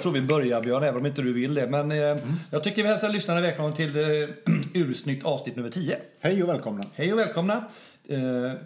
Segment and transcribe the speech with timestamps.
[0.00, 1.66] Jag tror vi börjar Björn, även om inte du vill det.
[1.66, 2.16] Men eh,
[2.50, 4.28] jag tycker vi hälsar lyssnarna välkomna till eh,
[4.74, 5.96] ursnyggt avsnitt nummer 10.
[6.20, 6.82] Hej och välkomna.
[6.94, 7.64] Hej och välkomna.
[8.08, 8.18] Eh,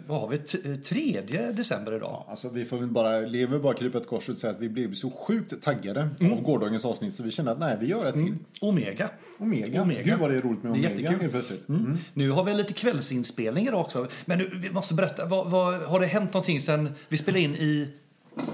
[0.07, 0.37] vad har vi?
[0.37, 1.21] T- eh, 3
[1.53, 2.09] december idag.
[2.11, 4.69] Ja, Alltså, vi får väl bara, lever bara krypa ett kors och säga att vi
[4.69, 6.33] blev så sjukt taggade Mm.
[6.33, 8.35] av gårdagens avsnitt så vi kände att nej, vi gör ett till.
[8.61, 9.09] Omega.
[9.39, 9.81] Omega.
[9.81, 10.01] Omega.
[10.01, 11.29] Gud vad det är roligt med Det är Omega jättekul.
[11.29, 11.69] plötsligt.
[11.69, 11.97] Mm.
[12.13, 14.07] Nu har vi lite kvällsinspelning idag också.
[14.25, 17.55] Men nu, vi måste berätta, vad, vad, har det hänt någonting sen vi spelade in
[17.55, 17.87] i...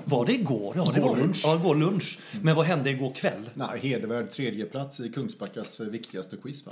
[0.05, 0.73] Var det igår?
[0.75, 1.41] Ja, det Igår var lunch.
[1.43, 2.19] Ja, igår lunch.
[2.41, 3.49] Men vad hände igår kväll?
[3.53, 6.71] Nej, hedervärd tredjeplats i Kungsbackas eh, viktigaste quiz va?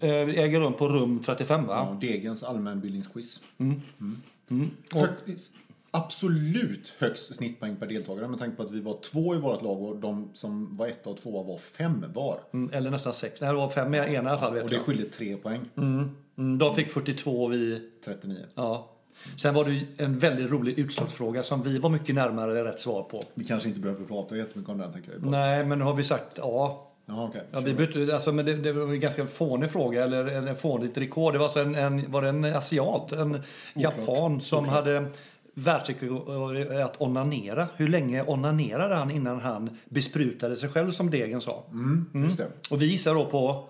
[0.00, 1.74] Eh, äger rum på rum 35 va?
[1.74, 3.40] Ja, Degens allmänbildningsquiz.
[3.58, 4.70] Mm.
[4.92, 5.50] Högt,
[5.90, 9.82] absolut högst snittpoäng per deltagare med tanke på att vi var två i vårt lag
[9.82, 12.40] och de som var etta och tvåa var fem var.
[12.52, 13.40] Mm, eller nästan sex.
[13.40, 15.60] Nej, det var fem i ena i alla fall Och det skilde tre poäng.
[15.76, 17.90] Mm, de fick 42 och vi...
[18.04, 18.38] 39.
[18.54, 18.90] Ja.
[19.36, 23.22] Sen var det en väldigt rolig utslagsfråga som vi var mycket närmare rätt svar på.
[23.34, 25.30] Vi kanske inte behöver prata jättemycket om den tänker jag.
[25.30, 26.90] Nej, men nu har vi sagt ja.
[27.06, 27.42] Jaha, okej.
[27.50, 30.56] Ja, vi bytte, alltså, men det, det var en ganska fånig fråga, eller en, en
[30.56, 31.34] fånigt rekord.
[31.34, 33.42] Det var, alltså en, en, var det en asiat, en
[33.74, 35.06] japan, som hade
[35.54, 37.68] världsrekord att onanera.
[37.76, 41.64] Hur länge onanerade han innan han besprutade sig själv, som Degen sa?
[41.70, 42.46] Mm, det.
[42.70, 43.68] Och vi gissar då på,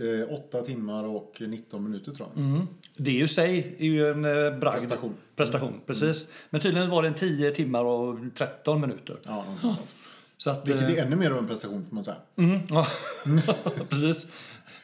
[0.00, 2.44] Eh, åtta timmar och 19 minuter tror jag.
[2.44, 2.66] Mm.
[2.96, 4.80] det i sig är ju en eh, bragd.
[4.80, 5.14] Prestation.
[5.36, 6.28] Prestation, precis.
[6.50, 9.16] Men tydligen var det en 10 timmar och 13 minuter.
[9.24, 9.44] Ja.
[10.36, 12.16] Så att, Vilket eh, är ännu mer av en prestation får man säga.
[12.36, 12.86] Mm, ja,
[13.88, 14.32] precis.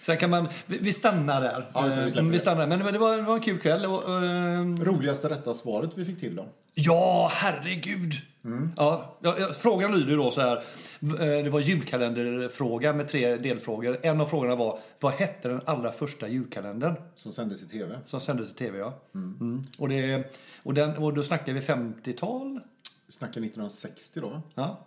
[0.04, 1.70] Sen kan man, vi, vi stannar där.
[1.74, 2.66] Ja, vi Eh, vi stannar.
[2.66, 3.86] Men, men det, var, det var en kul kväll.
[3.86, 6.46] Och, eh, Roligaste rätta svaret vi fick till då?
[6.74, 8.12] ja, herregud.
[8.44, 8.72] Mm.
[8.76, 9.16] Ja,
[9.52, 10.56] frågan lyder då så här.
[10.56, 13.98] Eh, Det var julkalenderfråga med tre delfrågor.
[14.02, 16.94] En av frågorna var, vad hette den allra första julkalendern?
[17.14, 17.98] Som sändes i TV.
[18.04, 19.00] Som sändes i tv, ja.
[19.14, 19.62] Mm.
[19.78, 20.32] Och, det,
[20.62, 22.60] och, den, och då snackar vi 50-tal.
[23.06, 24.42] Vi snackar 1960 då.
[24.54, 24.86] Ja.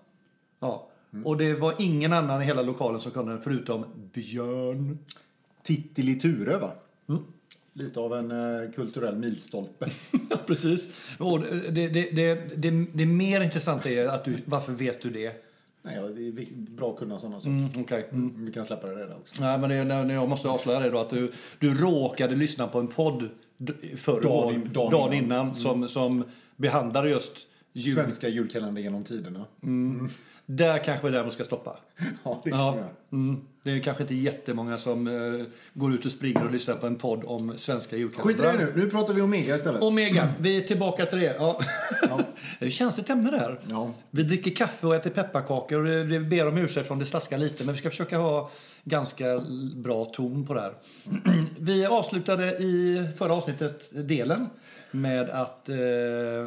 [0.59, 0.89] ja.
[1.13, 1.25] Mm.
[1.25, 4.97] Och det var ingen annan i hela lokalen som kunde den förutom Björn.
[5.63, 6.71] Tittili Ture va?
[7.09, 7.21] Mm.
[7.73, 9.89] Lite av en eh, kulturell milstolpe.
[10.47, 10.93] Precis.
[11.17, 15.43] Och det, det, det, det, det mer intressanta är att du, varför vet du det?
[15.81, 17.51] Nej, ja, det är bra att kunna sådana saker.
[17.51, 18.07] Mm, okej.
[18.11, 18.45] Mm.
[18.45, 19.43] Vi kan släppa det redan också.
[19.43, 22.67] Nej, men det, när när jag måste avslöja det då att du, du råkade lyssna
[22.67, 23.29] på en podd
[23.95, 25.55] förra Dagen dagen, in- dagen, dagen innan innan.
[25.55, 26.23] som, som
[26.55, 27.95] behandlade just jul.
[27.95, 29.45] Svenska julkalender genom tiderna.
[30.49, 31.77] Där kanske vi däremot ska stoppa.
[32.23, 32.77] Ja, det kan Ja,
[33.11, 36.87] mm, det är kanske inte jättemånga som eh, går ut och springer och lyssnar på
[36.87, 38.53] en podd om svenska Skit i julkalendrar.
[38.57, 38.83] det nu.
[38.83, 39.81] Nu pratar vi Omega istället.
[39.81, 41.35] Omega, vi är tillbaka till det.
[41.39, 41.59] Ja.
[42.59, 43.59] det är känsligt ämne där.
[43.69, 43.91] Ja.
[44.09, 47.37] Vi dricker kaffe och äter pepparkakor och det- vi ber om ursäkt om det slaskar
[47.37, 48.51] lite men vi ska försöka ha
[48.83, 49.39] ganska
[49.75, 50.73] bra ton på det här.
[51.59, 54.49] Vi avslutade i förra avsnittet delen
[55.01, 55.77] med att eh,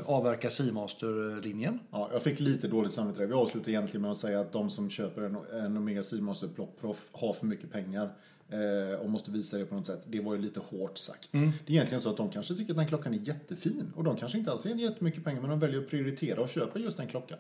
[0.05, 1.79] avverka Seamaster-linjen.
[1.91, 3.27] Ja, jag fick lite dåligt samvete där.
[3.27, 6.81] Vi avslutar egentligen med att säga att de som köper en, en Omega Seamaster Plop
[6.81, 8.11] Prof har för mycket pengar
[8.49, 10.03] eh, och måste visa det på något sätt.
[10.07, 11.35] Det var ju lite hårt sagt.
[11.35, 11.51] Mm.
[11.67, 14.17] Det är egentligen så att de kanske tycker att den klockan är jättefin och de
[14.17, 17.07] kanske inte alls har jättemycket pengar men de väljer att prioritera och köpa just den
[17.07, 17.39] klockan.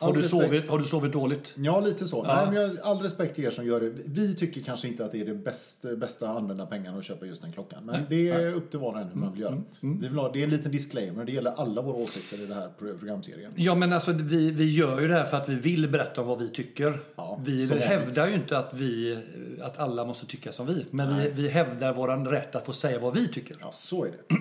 [0.00, 1.52] Har du, sovit, har du sovit dåligt?
[1.54, 2.24] Ja, lite så.
[2.26, 2.36] Ja.
[2.36, 3.92] Nej, men jag all respekt till er som gör det.
[4.04, 7.26] Vi tycker kanske inte att det är det bästa, bästa att använda pengarna och köpa
[7.26, 7.84] just den klockan.
[7.84, 9.62] Men det är upp till var och en hur man vill göra.
[9.82, 10.00] Mm.
[10.00, 11.24] Vi vill ha, det är en liten disclaimer.
[11.24, 13.52] Det gäller alla våra åsikter i den här pro- programserien.
[13.56, 16.26] Ja, men alltså vi, vi gör ju det här för att vi vill berätta om
[16.26, 16.98] vad vi tycker.
[17.16, 19.18] Ja, vi hävdar ju inte att, vi,
[19.60, 20.86] att alla måste tycka som vi.
[20.90, 23.56] Men vi, vi hävdar vår rätt att få säga vad vi tycker.
[23.60, 24.34] Ja, så är det.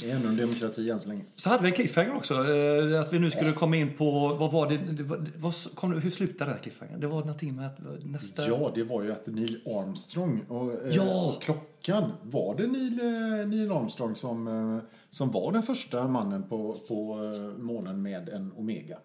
[0.00, 1.22] Det är ändå en demokrati än så länge.
[1.36, 2.34] Så hade vi en cliffhanger också.
[2.34, 5.74] eh, Att vi nu skulle komma in på, vad var det, det, var, det var,
[5.74, 7.00] kom, hur slutade den här cliffhangern?
[7.00, 8.48] Det var någonting med att nästa...
[8.48, 11.32] Ja, det var ju att Neil Armstrong och, eh, Ja!
[11.36, 12.12] och klockan.
[12.22, 17.20] Var det Neil, eh, Neil Armstrong som, eh, som var den första mannen på, på
[17.34, 18.98] eh, månen med en Omega?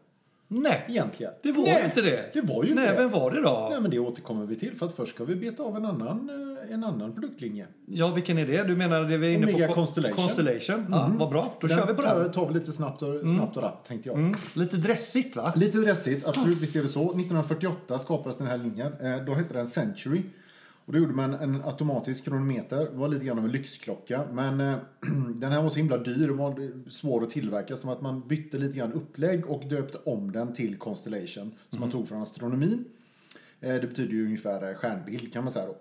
[0.47, 1.33] Nej, Egentligen.
[1.43, 2.29] det var Nej, inte det.
[2.33, 2.97] Det var ju inte Nej, det.
[2.97, 3.67] vem var det då?
[3.71, 4.75] Nej, men det återkommer vi till.
[4.75, 7.67] För att först ska vi beta av en annan, eh, en annan produktlinje.
[7.85, 8.63] Ja, vilken är det?
[8.63, 9.73] Du menar det vi är inne Omega på?
[9.73, 10.15] Constellation.
[10.27, 10.85] Constellation.
[10.91, 11.57] Ja, vad bra.
[11.61, 12.31] Då kör vi på tar, den.
[12.31, 14.17] tar vi lite snabbt och, snabbt och rappt, tänkte jag.
[14.17, 14.33] Mm.
[14.55, 15.53] Lite dressigt va?
[15.55, 17.01] Lite dressigt, absolut, visst är det så.
[17.03, 18.93] 1948 skapades den här linjen.
[19.01, 20.21] Eh, Då hette den Century.
[20.87, 22.77] Och då gjorde man en automatisk kronometer.
[22.77, 24.23] Det var lite grann av en lyxklocka.
[24.33, 24.75] Men eh,
[25.35, 27.77] den här var så himla dyr och var svår att tillverka.
[27.77, 31.51] Som att man bytte lite grann upplägg och döpte om den till Constellation.
[31.69, 32.85] Som man tog från astronomin.
[33.61, 35.75] Eh, Det betyder ju ungefär eh, stjärnbild kan man säga då.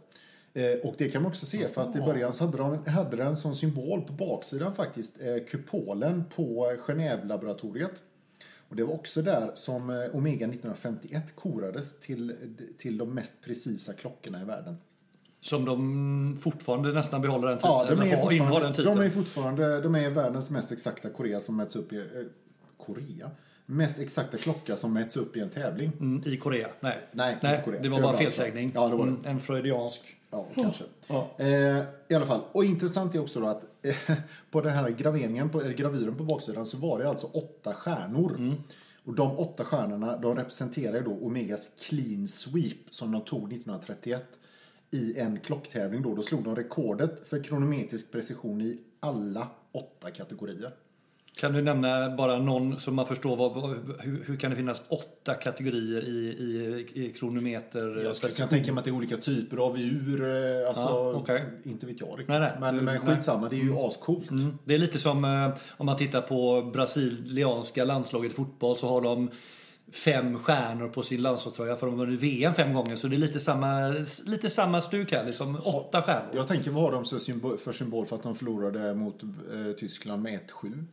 [0.55, 3.17] Eh, Och det kan man också se för att i början så hade, de, hade
[3.17, 8.03] den som symbol på baksidan faktiskt eh, kupolen på Genève-laboratoriet.
[8.69, 12.35] Och det var också där som eh, Omega 1951 korades till,
[12.79, 14.77] till de mest precisa klockorna i världen.
[15.41, 17.73] Som de fortfarande nästan behåller den titeln.
[17.75, 18.97] Ja, de är, den fortfarande, titeln.
[18.99, 21.97] de är fortfarande de är världens mest exakta Korea som mäts upp i...
[21.97, 22.03] Eh,
[22.77, 23.31] Korea?
[23.67, 25.93] mest exakta klocka som mäts upp i en tävling.
[26.01, 26.69] Mm, I Korea?
[26.81, 26.99] Nej.
[27.13, 27.83] Nej, inte Korea.
[27.83, 28.19] det var bara Överallt.
[28.35, 28.73] felsägning.
[28.75, 29.13] Ja, det var det.
[29.13, 30.03] Mm, en freudiansk.
[30.35, 30.85] Ja, kanske.
[31.07, 31.31] Ja.
[31.39, 32.41] Eh, I alla fall.
[32.53, 34.17] Och intressant är också då att eh,
[34.51, 38.37] på den här graveringen, på, eller gravyren på baksidan så var det alltså åtta stjärnor.
[38.39, 38.55] Mm.
[39.05, 44.25] Och de åtta stjärnorna de representerar då Omegas clean sweep som de tog 1931
[44.91, 46.15] i en klocktävling då.
[46.15, 50.73] Då slog de rekordet för kronometrisk precision i alla åtta kategorier.
[51.37, 55.35] Kan du nämna bara någon så man förstår vad, hur, hur kan det finnas åtta
[55.35, 58.05] kategorier i, i, i kronometer?
[58.05, 60.23] Jag skulle kunna tänka mig att det är olika typer av ur.
[60.23, 61.43] eh, Alltså, Ja, okej.
[61.65, 62.29] Inte vet jag riktigt.
[62.29, 62.53] Nej, nej.
[62.61, 62.99] Men, men Nej.
[62.99, 64.31] skitsamma, det är ju ascoolt.
[64.31, 64.59] Mm.
[64.65, 69.01] Det är lite som eh, om man tittar på brasilianska landslaget i fotboll så har
[69.01, 69.31] de
[69.93, 72.97] fem stjärnor på sin landslagströja för de har vunnit VM fem gånger.
[72.97, 73.89] Så det är lite samma,
[74.27, 76.31] lite samma stuk här, liksom åtta stjärnor.
[76.35, 77.05] Jag tänker, vad har de
[77.59, 80.85] för symbol för att de förlorade mot eh, Tyskland med 1-7?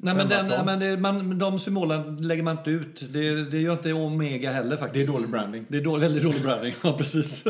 [0.00, 3.12] Nej, men den, men det, man, de symbolerna lägger man inte ut.
[3.12, 5.12] Det, det gör inte Omega heller Det är faktiskt.
[5.12, 5.64] dålig branding.
[5.68, 6.74] Det är dålig, väldigt dålig branding.
[6.84, 7.44] Ja, precis.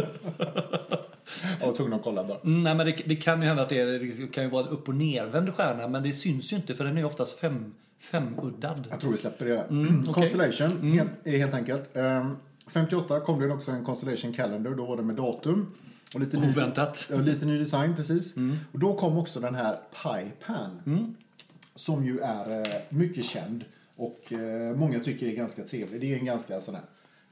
[1.61, 2.39] Jag var tvungen att kolla bara.
[2.39, 3.87] Mm, nej, men det, det kan ju hända att det, är,
[4.21, 6.85] det kan ju vara en upp och nervänd stjärna, men det syns ju inte för
[6.85, 8.87] den är oftast fem, femuddad.
[8.91, 9.61] Jag tror vi släpper det.
[9.61, 10.15] Mm, okej.
[10.15, 11.97] Constellation helt, är helt enkelt.
[11.97, 12.37] Ehm,
[12.71, 14.71] 58 kom det också en Constellation Calendar.
[14.71, 15.67] Då var det med datum.
[16.15, 17.09] Och lite ny, Oväntat.
[17.11, 18.37] ja, lite ny design, precis.
[18.37, 18.57] Mm.
[18.73, 20.81] Och då kom också den här Pipan.
[21.79, 23.65] Som ju är eh, mycket känd.
[23.97, 26.01] Och eh, många tycker är ganska trevlig.
[26.01, 26.85] Det är en ganska sån här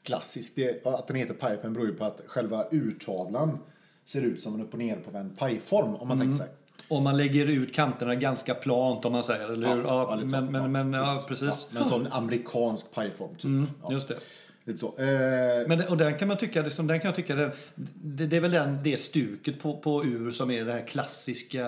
[0.02, 0.52] klassisk.
[0.56, 3.58] Det, att den heter Pipan beror ju på att själva urtavlan
[4.04, 6.31] ser ut som en upp och ner på en pajform om man Mm.
[6.31, 6.54] tänker sig.
[6.88, 9.82] Om man lägger ut kanterna ganska plant om man säger, eller hur?
[9.82, 10.40] Ja, så.
[10.40, 11.66] men, men, men ja, precis.
[11.69, 13.70] Ja, men en sån amerikansk pajform typ.
[13.82, 14.16] ja, Just det.
[14.64, 14.87] lite så.
[14.87, 17.52] Eh, Men och den kan man tycka, liksom, den kan jag tycka det,
[17.94, 21.66] det, det är väl den, det stuket på, på ur som är det här klassiska,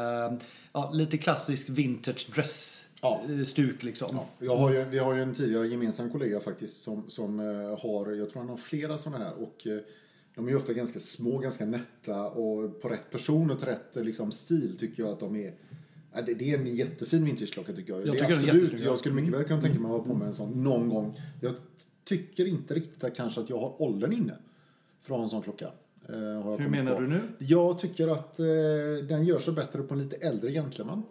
[0.78, 3.20] ja, lite klassisk vintage dress Ja.
[3.28, 4.18] eh, stuk liksom.
[4.38, 8.12] Jag har ju, vi har ju en tidigare gemensam kollega faktiskt som, som eh, har,
[8.12, 9.78] jag tror han har flera sådana här och eh,
[10.34, 13.96] de är ju ofta ganska små, ganska nätta och på rätt person och till rätt
[13.96, 15.54] liksom, stil tycker jag att de är
[16.14, 18.06] Ja, det, är en jättefin vintageklocka tycker jag.
[18.06, 18.84] Jag tycker absolut, ja.
[18.84, 21.20] jag skulle mycket väl kunna tänka mig att ha på mig en sån någon gång.
[21.40, 21.54] Jag
[22.04, 24.34] tycker inte riktigt att kanske att jag har åldern inne
[25.00, 25.70] för att ha en sån klocka.
[26.08, 27.00] Eh, Hur menar på.
[27.00, 27.20] du nu?
[27.38, 28.46] Jag tycker att eh,
[29.08, 31.02] den gör sig bättre på en lite äldre gentleman.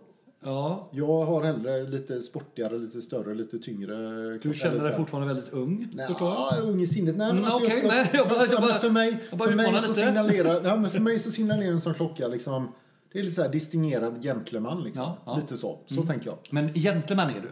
[0.43, 3.93] Ja, Jag har hellre lite sportigare, lite större, lite tyngre.
[4.37, 7.17] du känner dig fortfarande väldigt ung, Nej, ja, ung i sinnet.
[7.17, 9.53] Nej, men Mm, alltså, okej, jag, nej, jag bara- för, jag bara- för, mig, för
[9.55, 12.71] mig så signalerar, nej, men för mig så signalerar en sån klocka liksom,
[13.13, 15.03] det är lite så här distingerad gentleman liksom.
[15.03, 15.31] Ja, ja.
[15.31, 15.41] Mm.
[15.41, 15.79] Lite så.
[15.85, 16.37] Så tänker jag.
[16.51, 17.49] Men gentleman är du.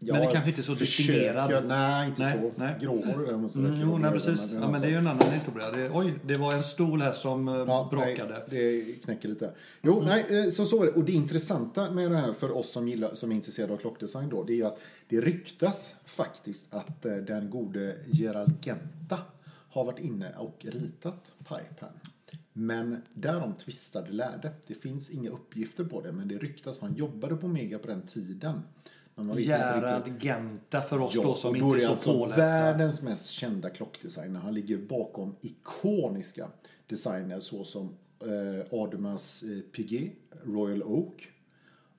[0.00, 1.66] Men det kanske inte är så distingerad.
[1.66, 2.60] Nej, inte Nej, så.
[2.60, 2.74] nej.
[2.80, 3.28] Gråhårig.
[3.28, 4.52] Mm, jo, nej, precis.
[4.52, 5.70] Ja, men det är ju en annan historia.
[5.70, 8.46] Det, oj, det var en stol här som eh, Ja, brakade.
[8.50, 9.52] Nej, det knäcker lite.
[9.82, 10.92] Jo, nej, eh, så, så är det.
[10.92, 14.28] Och det intressanta med det här för oss som, gillar, som är intresserade av klockdesign
[14.28, 14.78] då, det är ju att
[15.08, 19.18] det ryktas faktiskt att eh, den gode Gerald Genta
[19.70, 21.90] har varit inne och ritat Pipan.
[22.52, 24.52] Men därom tvistade lärde.
[24.66, 28.02] Det finns inga uppgifter på det, men det ryktas han jobbade på Mega på den
[28.02, 28.62] tiden.
[29.38, 32.42] Gerard Genta för oss då Ja, som och då inte är så alltså pålästa.
[32.42, 34.40] världens mest kända klockdesigner.
[34.40, 36.48] Han ligger bakom ikoniska
[36.86, 40.12] designer såsom eh, Audemars eh, Piguet,
[40.44, 41.28] Royal Oak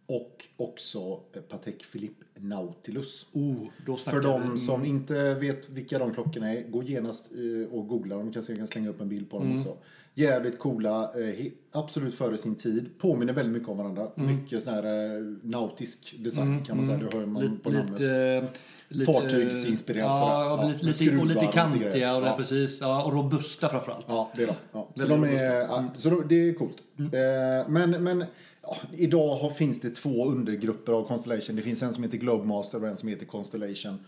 [0.05, 3.25] och också eh, Patek Philippe Nautilus.
[3.33, 3.55] Oh,
[3.85, 8.15] då För de som inte vet vilka de klockorna är, gå genast eh, och googla
[8.15, 8.31] dem.
[8.33, 9.57] Kan se, jag kan slänga upp en bild på dem Mm.
[9.59, 9.77] också.
[10.17, 12.89] Jävligt coola, eh, absolut före sin tid.
[12.97, 14.07] Påminner väldigt mycket om varandra.
[14.17, 14.35] Mm.
[14.35, 16.97] Mycket sån här eh, nautisk design kan man säga.
[16.97, 17.99] Det hör man på namnet.
[17.99, 18.47] Lite,
[18.87, 20.31] lite, Fartygsinspirerat sådär.
[20.33, 22.33] ja, Ja, lite, lite, skruvar och och lite lite kantiga och, det, Ja.
[22.37, 24.05] precis, ja, och robusta framförallt.
[24.09, 24.53] Ja, det är de.
[24.71, 24.87] Ja.
[24.95, 26.77] Så, de är, ja, så de, det är coolt.
[26.99, 28.23] Eh, men men
[28.61, 31.55] ja, idag finns det två undergrupper av Constellation.
[31.55, 33.99] Det finns en som heter Globemaster och en som heter Constellation.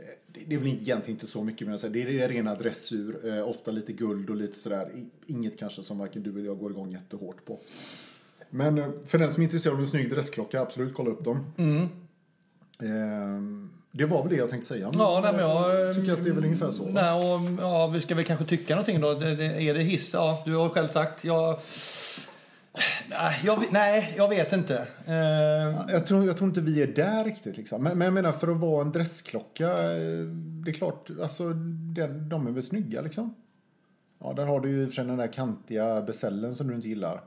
[0.00, 1.92] Eh, Det, är väl egentligen inte så mycket mer att säga.
[1.92, 4.90] Det är, rena dressur, eh, ofta lite guld och lite sådär.
[5.26, 7.58] Inget kanske som varken du eller jag går igång jättehårt på.
[8.50, 11.36] Men eh, för den som är intresserad av en snygg dressklocka, absolut kolla upp dem.
[12.82, 13.40] Eh,
[13.92, 14.90] det var väl det jag tänkte säga.
[14.98, 16.86] Ja, nej, men jag Jag tycker att det är väl ungefär så.
[16.88, 19.10] Nej, och, ja, vi ska väl kanske tycka någonting då.
[19.10, 20.14] Är det hiss?
[20.14, 21.24] Ja, du har själv sagt.
[21.24, 21.60] Jag,
[23.44, 24.86] jag, nej, jag vet inte.
[25.06, 27.56] Eh, Jag tror, jag tror inte vi är där riktigt.
[27.56, 27.82] Liksom.
[27.82, 30.26] Men, men jag menar, för att vara en dressklocka, eh,
[30.64, 31.48] det är klart, alltså,
[31.94, 33.34] den, de är väl snygga liksom.
[34.22, 37.22] Ja, där har du ju för den där kantiga besällen som du inte gillar.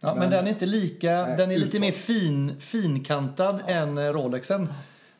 [0.00, 1.80] ja, men, den är inte lika, Nej, den är lite utåt.
[1.80, 4.68] mer fin, finkantad än eh, Rolexen.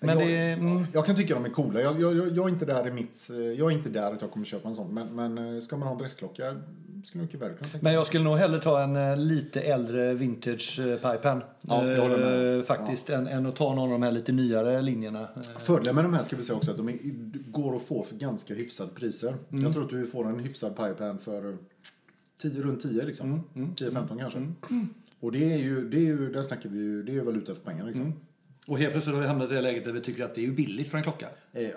[0.00, 1.80] Men jag, det, mm, jag kan tycka de är coola.
[1.80, 3.28] Jag, jag, jag, är inte där i mitt...
[3.58, 4.94] Jag är inte där att jag kommer köpa en sån.
[4.94, 6.56] Men, men ska man ha en dressklocka,
[7.04, 10.14] skulle mycket väl kunna tänka Men jag skulle nog hellre ta en eh, lite äldre
[10.14, 11.42] vintage eh, pipepen.
[11.60, 12.58] Ja, jag håller med.
[12.58, 15.28] Eh, faktiskt, än, än att ta någon av de här lite nyare linjerna.
[15.58, 16.98] Fördelen med de här ska vi säga också att de är,
[17.50, 19.34] går att få för ganska hyfsade priser.
[19.50, 19.64] Mm.
[19.64, 21.56] Jag tror att du får en hyfsad pipeline för
[22.42, 23.44] 10, runt 10 liksom.
[23.54, 24.52] Mm, 10-15 kanske.
[25.20, 27.54] Och det är ju, det är ju, där snackar vi ju, det är ju valuta
[27.54, 28.12] för pengar liksom.
[28.68, 28.72] Mm.
[28.72, 30.42] Och helt plötsligt har vi hamnat i det läget där vi tycker att det är
[30.42, 31.28] ju billigt för en klocka.
[31.52, 31.68] Eh,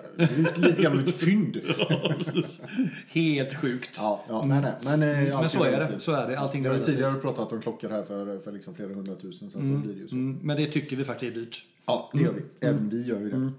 [0.56, 1.56] lite grann av ett fynd.
[3.08, 3.90] Helt sjukt.
[3.96, 4.72] Ja, ja, nej, nej.
[4.84, 6.00] Men, eh, Men allting så är det.
[6.00, 6.38] Så är det.
[6.38, 9.64] Allting Jag har tidigare pratat om klockor här för, för liksom flera hundratusen så då
[9.64, 10.14] blir det ju så.
[10.14, 11.64] Mm, men det tycker vi faktiskt är dyrt.
[11.86, 12.66] Ja, det gör vi.
[12.66, 13.50] Även vi gör ju det.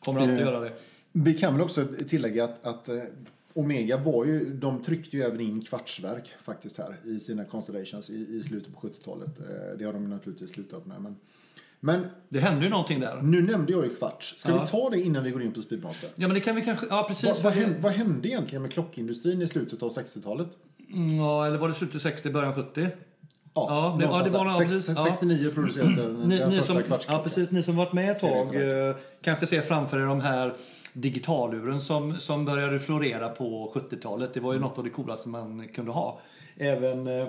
[0.00, 0.72] Kommer alltid Eh, göra det.
[1.12, 2.96] Vi kan väl också tillägga att, att eh,
[3.54, 8.36] Omega var ju, de tryckte ju även in kvartsverk faktiskt här i sina constellations i,
[8.36, 9.40] i slutet på 70-talet.
[9.40, 11.00] Eh, Det har de naturligtvis slutat med.
[11.00, 11.16] Men,
[11.80, 13.20] men Det hände ju någonting där.
[13.22, 14.34] nu nämnde jag ju kvarts.
[14.38, 14.60] Ska Ja.
[14.60, 16.10] vi ta det innan vi går in på Speedmaster?
[16.14, 16.86] Ja, men det kan vi kanske...
[16.90, 17.28] Ja, precis.
[17.28, 20.48] Vad, vad, hände, vad hände egentligen med klockindustrin i slutet av 60-talet?
[20.92, 22.88] Mm, Ja, eller var det slutet 60, början 70?
[23.54, 25.04] Ja, det- ja, det var nog- Sex- ja.
[25.04, 28.20] 69 producerades den, Ni, den ni, första som, ja, precis, ni som varit med ett
[28.20, 30.54] tag eh, kanske ser framför er de här
[30.92, 34.34] digitaluren som, som började florera på 70-talet.
[34.34, 36.20] Det var ju något av det coolaste man kunde ha.
[36.56, 37.28] Även eh,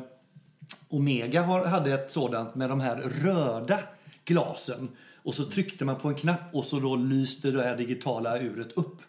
[0.89, 3.79] Omega har, hade ett sådant med de här röda
[4.27, 4.89] glasen.
[5.15, 8.72] Och så tryckte man på en knapp och så då lyste det här digitala uret
[8.75, 9.01] upp.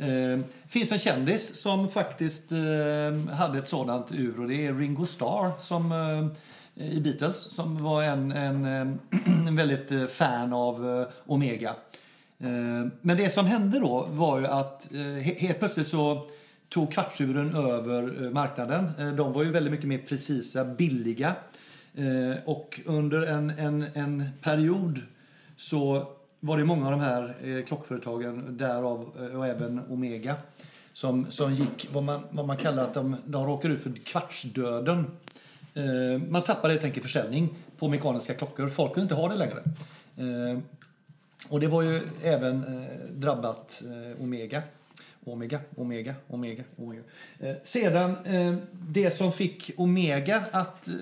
[0.00, 5.06] Eh, finns en kändis som faktiskt eh, hade ett sådant ur och det är Ringo
[5.06, 5.92] Starr som,
[6.74, 8.94] eh, i Beatles som var en, en, eh,
[9.46, 11.74] en väldigt eh, fan av eh, Omega.
[13.00, 16.26] Men det som hände då var ju att he- helt plötsligt så
[16.68, 18.90] tog kvartsuren över marknaden.
[19.16, 21.34] De var ju väldigt mycket mer precisa, billiga.
[21.98, 25.00] Eh, och under en, en, en period
[25.56, 26.06] så
[26.40, 30.34] var det många av de här eh, klockföretagen, därav eh, och även Omega,
[30.92, 35.06] som, som gick vad man, vad man kallar att de, de råkar ut för kvartsdöden.
[35.74, 38.68] Eh, man tappade helt enkelt försäljning på mekaniska klockor.
[38.68, 39.62] Folk kunde inte ha det längre.
[40.16, 40.58] Eh,
[41.48, 44.62] och det var ju även eh, drabbat eh, Omega.
[45.32, 47.02] Omega, Omega, Omega, Omega.
[47.40, 50.94] Eh, sedan, eh, det som fick Omega att eh,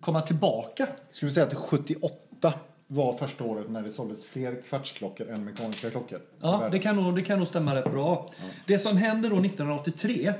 [0.00, 2.54] komma tillbaka Skulle vi säga att 78
[2.86, 6.20] var första året när det såldes fler kvartsklockor än mekaniska klockor?
[6.40, 8.30] Ja, det kan, nog, det kan nog stämma rätt bra.
[8.66, 10.32] Det som händer då 1983,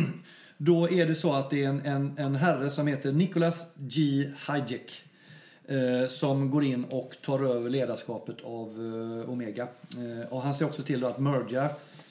[0.56, 4.30] då är det så att det är en, en, en herre som heter Nicholas G.
[4.38, 5.02] Hayek
[5.68, 9.68] eh, som går in och tar över ledarskapet av eh, Omega.
[9.96, 11.70] Eh, och han ser också till då att merga eh,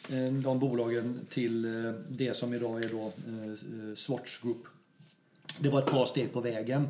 [0.10, 4.64] Eh, de bolagen till eh, det som idag är då eh, Swatch Group.
[5.60, 6.88] Det var ett par steg på vägen.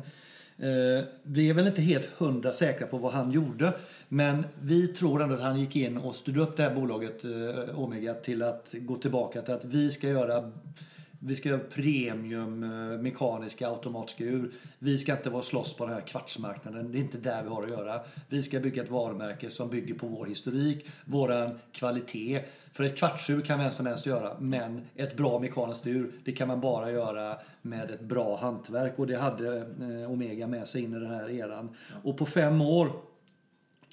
[1.22, 3.72] Vi är väl inte helt hundra säkra på vad han gjorde.
[4.08, 7.24] Men vi tror ändå att han gick in och styrde upp det här bolaget
[7.74, 10.52] Omega till att gå tillbaka till att vi ska göra
[11.26, 14.50] vi ska göra premium eh, mekaniska automatiska ur.
[14.78, 16.92] Vi ska inte vara slåss på den här kvartsmarknaden.
[16.92, 18.00] Det är inte där vi har att göra.
[18.28, 22.42] Vi ska bygga ett varumärke som bygger på vår historik, våran kvalitet.
[22.72, 26.48] För ett kvartsur kan vem som helst göra, men ett bra mekaniskt ur, det kan
[26.48, 28.98] man bara göra med ett bra hantverk.
[28.98, 31.76] Och det hade eh, Omega med sig in i den här eran.
[32.02, 32.86] Och på fem år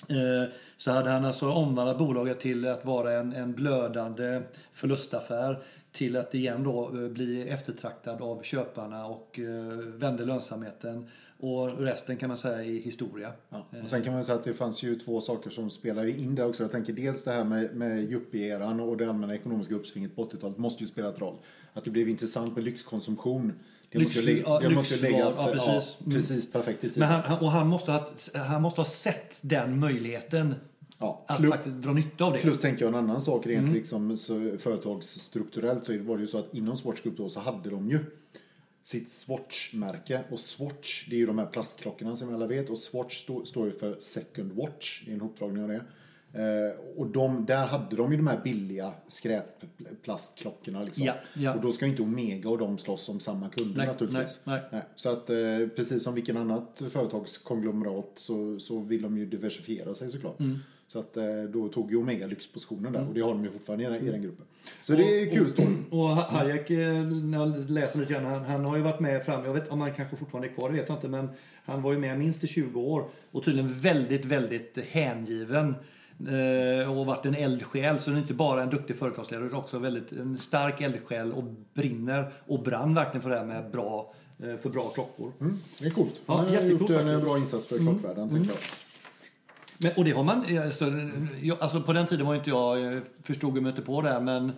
[0.10, 6.18] eh, så hade han alltså omvandlat bolaget till att vara en, en blödande förlustaffär till
[6.18, 11.08] att igen då eh, bli eftertraktad av köparna och eh, vände lönsamheten.
[11.40, 13.32] Och resten kan man säga är historia.
[13.50, 13.66] Ja.
[13.84, 16.36] Och sen kan man säga att det fanns ju två saker som spelar ju in
[16.36, 16.64] där också.
[16.64, 20.58] Jag tänker dels det här med, med yuppie-eran och det allmänna ekonomiska uppsvinget på 80-talet
[20.58, 21.36] måste ju spela ett roll.
[21.74, 23.54] Att det blev intressant med lyxkonsumtion.
[23.90, 25.98] Det Lyx- måste ja, det måste ligga ja, precis.
[26.06, 27.10] Ja, precis perfekt i Men tiden.
[27.10, 30.56] han, han, och han måste, ha, han måste ha sett den möjligheten
[31.04, 32.40] Ja, att plus, faktiskt dra nytta av det.
[32.40, 33.74] plus tänker jag en annan sak rent Mm.
[33.74, 37.70] liksom, så, företagsstrukturellt så var det ju så att inom Swatch Group då så hade
[37.70, 38.00] de ju
[38.84, 40.20] sitt Swatch-märke.
[40.32, 42.70] Och Swatch, det är ju de här plastklockorna som alla vet.
[42.70, 45.82] Och Swatch stå, står ju för Second Watch, det är en hopdragning av det.
[46.36, 50.84] Eh, och de, där hade de ju de här billiga skräpplastklockorna.
[50.84, 51.04] Liksom.
[51.04, 51.54] Ja, ja.
[51.56, 54.40] Och då ska ju inte Omega och de slåss om samma kunder Nej, naturligtvis.
[54.44, 54.82] nej, nej.
[54.96, 55.36] Så att eh,
[55.76, 60.40] precis som vilken annat företagskonglomerat så, så vill de ju diversifiera sig såklart.
[60.40, 60.60] Mm.
[60.88, 61.24] Så att eh,
[61.54, 64.12] då tog ju Omega lyxpositionen där och det har de ju fortfarande i den, i
[64.12, 64.46] den gruppen.
[64.82, 65.68] Så det är kul story.
[65.90, 69.26] Och Ha- Hayek, eh, när jag läser lite grann, han, han har ju varit med
[69.26, 71.30] fram, jag vet om han kanske fortfarande är kvar, det vet jag inte, men
[71.66, 75.76] han var ju med minst i 20 år och tydligen väldigt, väldigt hängiven.
[76.20, 79.80] Eh, och varit en eldsjäl, så det är inte bara en duktig företagsledare utan också
[79.80, 84.14] väldigt, en stark eldsjäl och brinner och brann verkligen för det här med bra,
[84.62, 85.32] för bra klockor.
[85.42, 86.22] Mm, det är coolt.
[86.26, 87.08] Ja, Han har gjort en.
[87.08, 87.22] Mm.
[87.22, 88.58] bra insats för klockvärlden, tänker jag.
[89.78, 90.94] Men, och det har man, alltså,
[91.42, 94.20] jag, alltså på den tiden var inte jag, jag förstod mig inte på det här,
[94.22, 94.52] men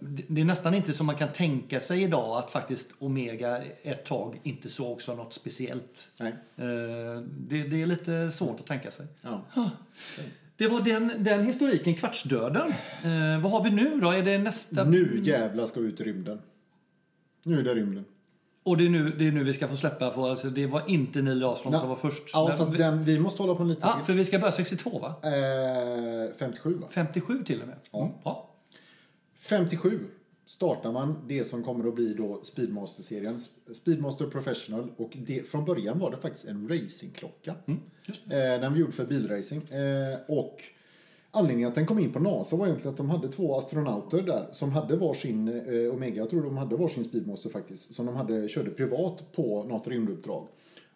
[0.00, 4.04] det det är nästan inte som man kan tänka sig idag att faktiskt Omega ett
[4.04, 6.08] tag inte såg som något speciellt.
[6.20, 6.32] Nej.
[6.56, 9.06] Eh, Det, det är lite svårt att tänka sig.
[9.22, 9.70] Ja.
[10.56, 12.68] Det var den, den historiken, kvartsdöden.
[13.02, 14.10] Eh, vad har vi nu då?
[14.10, 14.84] Är det nästa...
[14.84, 16.40] Nu jävlar ska vi ut i rymden.
[17.42, 18.04] Nu är det rymden.
[18.64, 20.26] Och det är, nu, det är nu vi ska få släppa på.
[20.26, 22.22] Alltså, det var inte Neil Armstrong som var först.
[22.32, 24.04] Ja, Men fast vi, den, vi måste hålla på lite ja, till.
[24.04, 25.14] för vi ska börja 62 va?
[25.22, 26.86] Eh, 57 va?
[26.90, 27.76] 57 till och med.
[27.90, 28.00] Ja.
[28.02, 28.50] Mm, ja.
[29.38, 30.00] 57
[30.46, 33.38] startar man det som kommer att bli då Speedmaster-serien.
[33.72, 34.90] Speedmaster Professional.
[34.96, 37.54] Och det, från början var det faktiskt en racingklocka.
[37.66, 39.62] Mm, just Eh, den var gjord för bilracing.
[39.62, 40.56] Eh, och
[41.36, 44.48] anledningen att den kom in på NASA var egentligen att de hade två astronauter där
[44.52, 48.48] som hade varsin eh, Omega, jag tror de hade varsin Speedmaster faktiskt, som de hade,
[48.48, 50.46] körde privat på något rymduppdrag.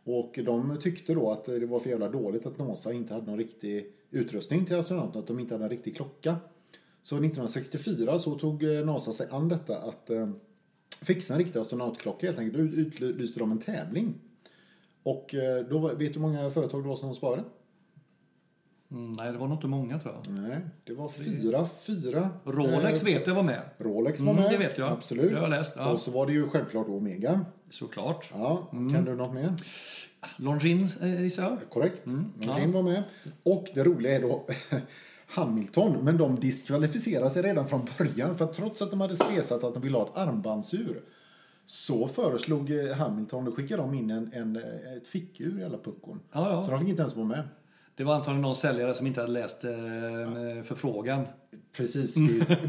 [0.04, 3.38] Och de tyckte då att det var för jävla dåligt att NASA inte hade någon
[3.38, 6.36] riktig utrustning till astronauterna, att de inte hade en riktig klocka.
[7.02, 10.28] Så 1964 så tog eh, NASA sig an detta att eh,
[11.02, 12.56] fixa en riktig astronautklocka helt enkelt.
[13.00, 14.14] Då utlyste de en tävling.
[15.02, 17.44] Och eh, då vet du hur många företag det var som svarade?
[18.90, 20.38] Mm, nej, det var nog inte många tror jag.
[20.38, 22.28] Nej, det var fyra, fyra.
[22.44, 23.60] Rolex eh, vet jag var med.
[23.78, 24.52] Rolex var Mm, med.
[24.52, 24.92] det vet jag.
[24.92, 25.30] Absolut.
[25.30, 25.90] Det har jag läst, ja.
[25.90, 27.40] Och så var det ju självklart Omega.
[27.70, 28.30] Såklart.
[28.34, 28.94] Ja, Mm.
[28.94, 29.54] kan du något mer?
[30.36, 31.58] Longines eh, gissar jag.
[31.70, 32.06] Korrekt.
[32.06, 33.02] Mm, Longines var med.
[33.42, 34.46] Och det roliga är då
[35.26, 39.64] Hamilton, men de diskvalificerar sig redan från början för att trots att de hade spesat
[39.64, 41.02] att de ville ha ett armbandsur
[41.66, 45.78] så föreslog eh, Hamilton, då skickade de in en, en, eh, ett fickur i alla
[45.78, 46.20] puckon.
[46.32, 46.62] Ja, ja.
[46.62, 47.42] Så de fick inte ens vara med.
[47.98, 49.70] Det var antagligen någon säljare som inte hade läst eh,
[50.64, 51.26] förfrågan.
[51.76, 52.14] Precis.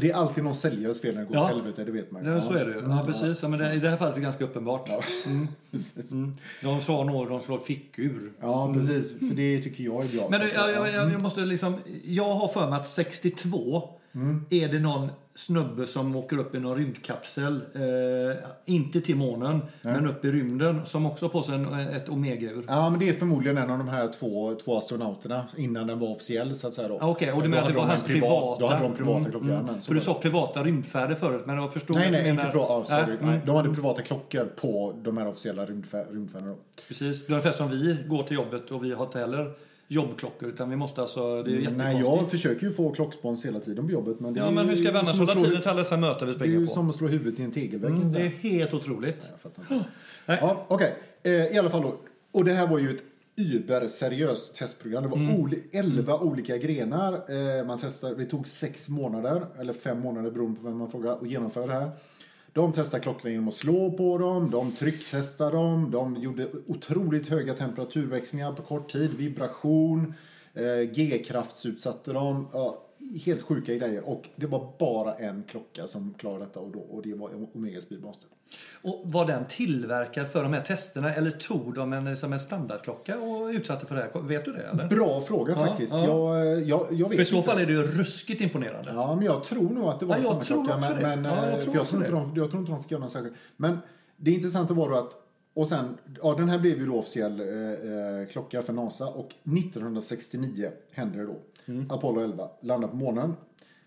[0.00, 1.46] Det är alltid någon säljares fel när det går Ja.
[1.46, 2.30] helvete, det vet man ju.
[2.30, 2.78] Det, så är det ju.
[2.78, 2.90] Mm.
[2.90, 3.42] Ja, precis.
[3.42, 4.88] Ja, men det, I det här fallet är det ganska uppenbart.
[4.88, 5.02] Ja.
[5.70, 6.12] Precis.
[6.12, 6.36] Mm.
[6.62, 8.32] De sa nog de slår ett fickur.
[8.40, 9.18] Ja, precis.
[9.18, 10.28] För det tycker jag är bra.
[10.30, 10.70] Men ja.
[10.70, 11.76] jag, jag, jag måste liksom...
[12.04, 14.44] Jag har för mig att 62 Mm.
[14.50, 17.54] är det någon snubbe som åker upp i någon rymdkapsel.
[17.74, 20.86] Eh, inte till månen, men upp i rymden.
[20.86, 22.64] Som också har på sig en, ett Omega-ur.
[22.68, 26.08] Ja, men det är förmodligen en av de här två, två astronauterna innan den var
[26.08, 26.98] officiell så att säga då.
[27.00, 28.60] Ja, Okej, och du menar att det var hans privat- privata?
[28.60, 29.64] Då hade de privata Mm, klockor, mm.
[29.66, 31.96] men så För du sa privata rymdfärder förut, men jag förstod...
[31.96, 32.78] Nej, nej, menar- inte bra.
[32.78, 33.02] Oh, sorry.
[33.06, 33.46] Nej, Nej, mm.
[33.46, 36.54] de hade privata klockor på de här officiella rymdfär- rymdfärderna.
[36.88, 37.26] Precis.
[37.26, 39.52] Det är ungefär som vi går till jobbet och vi har inte heller
[39.94, 41.42] jobbklockor utan vi måste alltså...
[41.42, 44.20] Det är Mm, Nej, jag försöker ju få klockspons hela tiden på jobbet.
[44.20, 46.28] Men det Ja, men hur ska ju vi annars hålla tiden till alla dessa möten
[46.28, 46.72] vi Det är springer ju på?
[46.72, 47.90] som att slå huvudet i en tegelvägg.
[47.94, 49.28] Mm, det är helt otroligt.
[49.30, 49.88] Jag fattar inte.
[50.26, 50.38] Nej.
[50.40, 51.96] Ja, Okej, eh, i alla fall då.
[52.32, 53.02] Och det här var ju ett
[53.54, 55.02] Uber-seriöst testprogram.
[55.02, 55.36] Det var Mm.
[55.36, 57.12] oli- 11 olika grenar.
[57.58, 61.12] Eh, man testade, det tog sex månader, eller fem månader beroende på vem man frågar,
[61.12, 61.90] att genomföra det här.
[62.52, 67.54] De testade klockorna genom att slå på dem, de trycktestade dem, de gjorde otroligt höga
[67.54, 70.14] temperaturväxlingar på kort tid, vibration,
[70.54, 72.48] eh, G-kraftsutsatte dem.
[72.52, 74.08] Ja, helt sjuka grejer.
[74.08, 77.80] Och det var bara en klocka som klarade detta och, då, och det var Omega
[77.80, 78.28] Speedmaster.
[78.82, 83.18] Och var den tillverkad för de här testerna eller tog de en, som en standardklocka
[83.18, 84.22] och utsatte för det här?
[84.22, 84.88] Vet du det eller?
[84.88, 85.92] Bra fråga Ja, faktiskt.
[85.92, 86.38] ja.
[86.38, 88.90] Jag, jag, jag vet För i så fall är det ju ruskigt imponerande.
[88.94, 90.76] Ja, men jag tror nog att det var Ja, tror klocka.
[90.76, 92.90] Men, men, Ja, jag eh, tror jag, tror inte de, jag tror inte de fick
[92.90, 93.34] göra någon särskild.
[93.56, 93.78] Men
[94.16, 95.12] det intressanta var då att,
[95.54, 99.34] och sen, ja den här blev ju då officiell eh, eh, klocka för NASA och
[99.58, 101.36] 1969 hände det då.
[101.66, 101.90] Mm.
[101.90, 103.34] Apollo 11 landade på månen.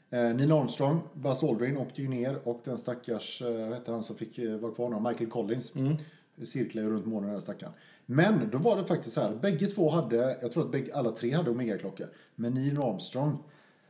[0.10, 4.04] Eh, Neil Armstrong, Buzz Aldrin åkte ju ner och den stackars, eh, vad hette han
[4.04, 5.10] som fick eh, vara kvar nu?
[5.10, 5.76] Michael Collins.
[5.76, 5.98] Mm.
[6.44, 7.74] Cirklade ju runt månen den stackaren.
[8.06, 11.12] Men då var det faktiskt så här, bägge två hade, jag tror att bägge, alla
[11.12, 12.08] tre hade Omega-klockor.
[12.36, 13.38] Men Neil Armstrong,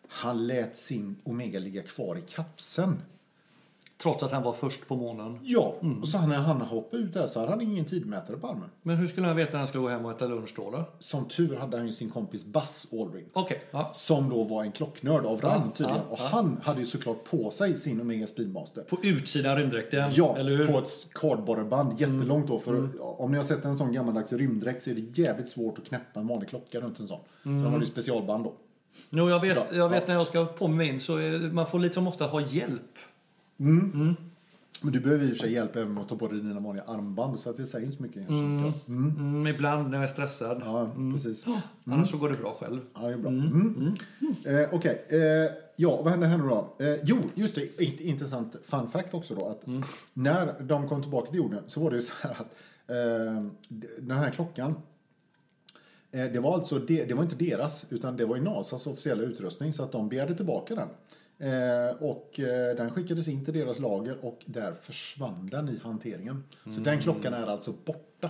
[0.07, 3.01] han lät sin Omega ligga kvar i kapseln.
[4.03, 5.39] Trots att han var först på månen.
[5.43, 8.69] Ja, och så när han hoppade ut där så hade han ingen tidmätare på armen.
[8.81, 10.71] Men hur skulle han veta när han skulle gå hem och äta lunch då?
[10.71, 10.83] då?
[10.99, 13.25] Som tur hade han ju sin kompis Buzz Aldrin.
[13.33, 13.91] Okej, ja.
[13.93, 16.01] Som då var en klocknörd av rang tydligen.
[16.09, 16.27] ja, och ja.
[16.31, 18.81] han hade ju såklart på sig sin Omega Speedmaster.
[18.81, 20.61] På utsidan rymddräkten, Ja, eller hur?
[20.61, 20.73] Mm.
[20.73, 22.59] på ett cardboardband jättelångt då.
[22.59, 22.89] För
[23.21, 26.19] om ni har sett en sån gammaldags rymddräkt så är det jävligt svårt att knäppa
[26.19, 27.19] en vanlig klocka runt en sån.
[27.43, 27.63] Så Mm.
[27.63, 28.53] de hade ju specialband då.
[29.09, 31.79] Jo, jag vet, jag vet när jag ska på mig in så är, man får
[31.79, 32.81] liksom ofta ha hjälp.
[34.81, 36.59] Men du behöver i och för sig hjälp även med att ta på dig dina
[36.59, 37.39] vanliga armband.
[37.39, 38.73] Så att det säger inte så mycket egentligen.
[38.87, 39.15] Mm.
[39.19, 40.61] Mm, ibland när jag är stressad.
[40.65, 41.45] Ja, precis.
[41.85, 42.79] Annars så går det bra själv.
[42.93, 43.31] Ja, det är bra.
[43.31, 43.93] Mm.
[44.45, 46.75] Eh, Okej, eh, ja, vad hände här nu då?
[46.79, 49.47] Eh, jo, just det, int- intressant fun fact också då.
[49.47, 49.63] Att
[50.13, 52.39] När de kom tillbaka till jorden så var det ju så här att
[52.89, 54.75] eh, d- den här klockan
[56.11, 59.23] eh, det var alltså det, det var inte deras utan det var ju NASAs officiella
[59.23, 60.87] utrustning så att de begärde tillbaka den.
[61.39, 66.43] Eh, och eh, den skickades in till deras lager och där försvann den i hanteringen.
[66.63, 68.29] Så den klockan är alltså borta.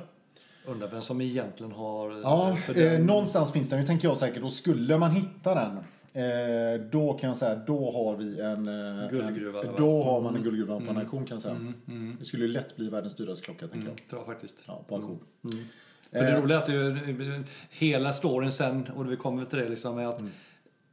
[0.66, 2.12] Undrar vem som egentligen har...
[2.22, 5.56] Ja, för den- eh, någonstans finns den ju tänker jag säkert och skulle man hitta
[5.56, 5.78] den
[6.16, 8.68] Eh, då kan jag säga, då har vi en...
[9.04, 11.74] eh, Guldgruva, En, då har man en guldgruva på en auktion kan jag säga.
[12.20, 13.98] Det skulle ju lätt bli världens dyraste klocka, tänker jag.
[14.10, 14.64] Tror jag faktiskt.
[14.68, 15.20] Ja, på auktion.
[16.12, 19.70] För det roliga är att det är, hela storyn sen, och vi kommer till det
[19.70, 20.22] liksom, är att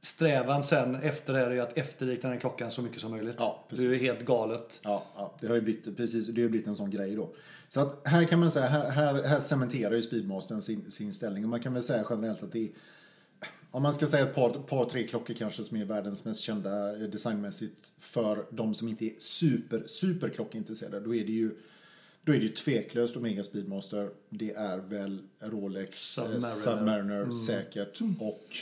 [0.03, 3.37] strävan sen efter det här är att efterlikna den klockan så mycket som möjligt.
[3.39, 4.81] Ja, det är ju helt galet.
[4.83, 7.35] Ja, ja, det har ju blivit, precis, det har ju blivit en sån grej då.
[7.69, 11.45] Så att här kan man säga, här, här, här cementerar ju Speedmastern sin, sin ställning.
[11.45, 12.71] Och man kan väl säga generellt att det är,
[13.71, 16.97] om man ska säga ett par, par tre klockor kanske som är världens mest kända
[16.97, 21.51] eh, designmässigt för de som inte är super, super klockintresserade, då är det ju
[22.25, 24.11] då är det ju tveklöst Omega Speedmaster.
[24.31, 26.41] Det är väl Rolex Submariner.
[26.41, 28.01] Submariner, Submariner säkert.
[28.21, 28.57] Och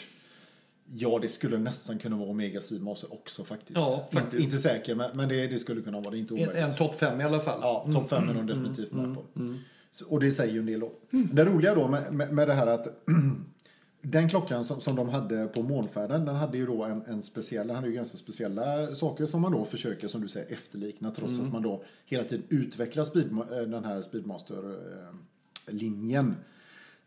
[0.95, 3.79] ja, det skulle nästan kunna vara Omega Speedmaster också faktiskt.
[3.79, 4.45] Ja, Inte- faktiskt.
[4.45, 6.19] Inte säker, men, men det, det skulle kunna vara det.
[6.19, 6.65] Inte En, omöjligt.
[6.65, 7.59] en topp fem i alla fall.
[7.63, 9.23] Ja, topp fem är de definitivt med på.
[9.91, 10.93] Så, och det säger ju en del då.
[11.33, 12.87] Det roliga då med, med, med det här att
[14.03, 17.67] den klockan som, som de hade på månfärden, den hade ju då en, en speciell,
[17.67, 21.41] den hade ju ganska speciella saker som man då försöker, som du säger, efterlikna trots
[21.41, 26.35] att man då hela tiden utvecklar speed, den här Speedmaster-linjen.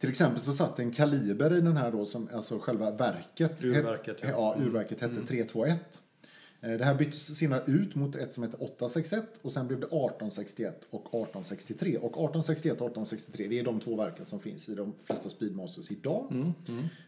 [0.01, 3.63] Till exempel så satt en kaliber i den här då, som, alltså själva verket.
[3.63, 4.29] Urverket, ja.
[4.29, 4.55] ja.
[4.59, 6.01] urverket hette 321.
[6.63, 9.85] Eh, Det här byttes senare ut mot ett som heter 861 och sen blev det
[9.85, 11.97] 1861 och 1863.
[11.97, 15.91] Och 1861 och 1863 det är de två verken som finns i de flesta Speedmasters
[15.91, 16.53] idag.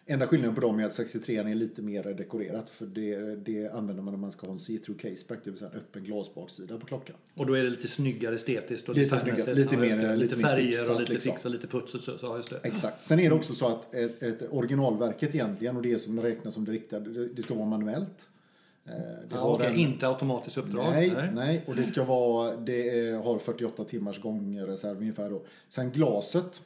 [0.05, 4.03] Enda skillnaden på dem är att 63 är lite mer dekorerat för det, det använder
[4.03, 6.85] man om man ska ha en see-through caseback, det vill säga en öppen glasbaksida på
[6.85, 7.15] klockan.
[7.35, 10.15] Och då är det lite snyggare estetiskt och Lite snyggare, lite mer- det.
[10.15, 11.31] lite mer färger fixat, och lite liksom.
[11.31, 12.17] fix och lite puts och så.
[12.17, 12.59] så just det.
[12.63, 13.01] Exakt.
[13.01, 16.65] Sen är det också så att ett, ett originalverket egentligen, och det som räknas som
[16.65, 18.27] det riktiga, det, det ska vara manuellt.
[18.85, 18.93] Eh,
[19.29, 20.91] Det har okej, en- Inte automatiskt uppdrag.
[20.91, 25.41] Nej, nej, och det ska vara, det är, har 48 timmars gångreserv ungefär då.
[25.69, 26.61] Sen glaset,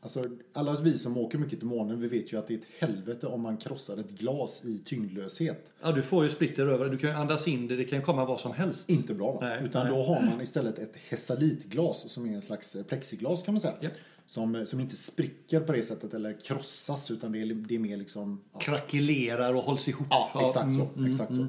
[0.00, 2.66] alltså alla vi som åker mycket till månen, vi vet ju att det är ett
[2.78, 5.72] helvete om man krossar ett glas i tyngdlöshet.
[5.82, 6.88] Ja, du får ju splitter över.
[6.88, 7.76] Du kan ju andas in det.
[7.76, 8.90] Det kan komma vad som helst.
[8.90, 9.38] Inte bra?
[9.40, 9.94] Nej, Utan nej.
[9.96, 13.74] då har man istället ett hesalitglas som är en slags plexiglas kan man säga.
[13.80, 13.88] Ja.
[14.26, 17.96] Som, som inte spricker på det sättet eller krossas utan det är, det är mer
[17.96, 20.06] liksom ja, Krackelerar och hålls ihop.
[20.10, 21.06] Ja, exakt mm, så.
[21.08, 21.42] exakt så.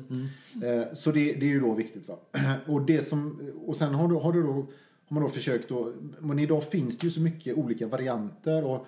[0.65, 2.07] Eh, så det, det är ju då viktigt.
[2.07, 2.15] Va?
[2.67, 5.93] Och, det som, och sen har, du, har, du då, har man då försökt då,
[6.19, 8.87] men idag finns det ju så mycket olika varianter och,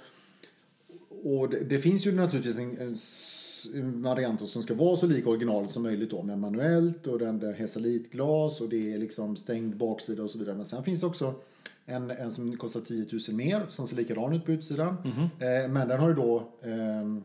[1.23, 5.08] och det, det finns ju naturligtvis en, en, s- en variant som ska vara så
[5.08, 9.36] lik originalet som möjligt då med manuellt och den där hesalitglas och det är liksom
[9.36, 10.56] stängd baksida och så vidare.
[10.56, 11.34] Men sen finns det också
[11.89, 14.97] en, en som kostar 10 000 mer som ser likadan ut på utsidan.
[15.39, 17.23] Eh, men den har ju då ehm,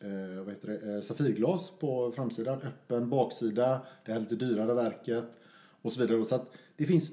[0.00, 5.38] eh, vad heter det, eh, safirglas på framsidan, öppen baksida, det här lite dyrare verket
[5.82, 6.24] och så vidare.
[6.24, 7.12] Så att det finns,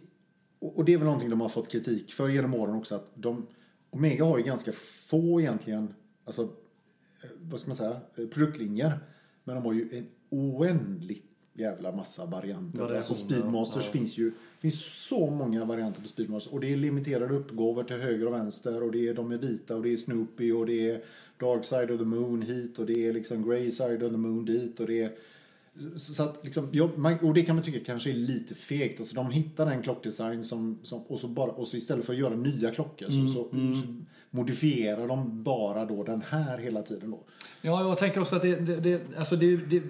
[0.60, 3.48] och det är väl någonting de har fått kritik för genom åren också, att de,
[3.90, 4.72] Omega har ju ganska
[5.08, 5.94] få egentligen,
[6.26, 9.00] alltså, eh, vad ska man säga, produktlinjer.
[9.44, 12.96] Men de har ju en oändligt jävla massa varianter.
[12.96, 13.92] Alltså Speedmasters ja.
[13.92, 16.54] finns ju finns så många varianter på Speedmasters.
[16.54, 18.84] Och det är limiterade uppgåvor till höger och vänster.
[18.84, 21.04] Och det är, de är vita och det är Snoopy och det är
[21.40, 22.80] Dark Side of the Moon hit.
[22.80, 24.80] Och det är liksom Grey Side of the Moon dit.
[24.80, 25.12] Och det är...
[25.96, 26.90] Så att liksom,
[27.22, 29.00] och det kan man tycka kanske är lite fegt.
[29.00, 32.20] Alltså de hittar en klockdesign som, som, och, så bara, och så istället för att
[32.20, 37.12] göra nya klockor så, så, så modifierar de bara då den här hela tiden.
[37.12, 37.20] Då.
[37.62, 39.82] Ja, jag tänker också att det, det, det, alltså det, det,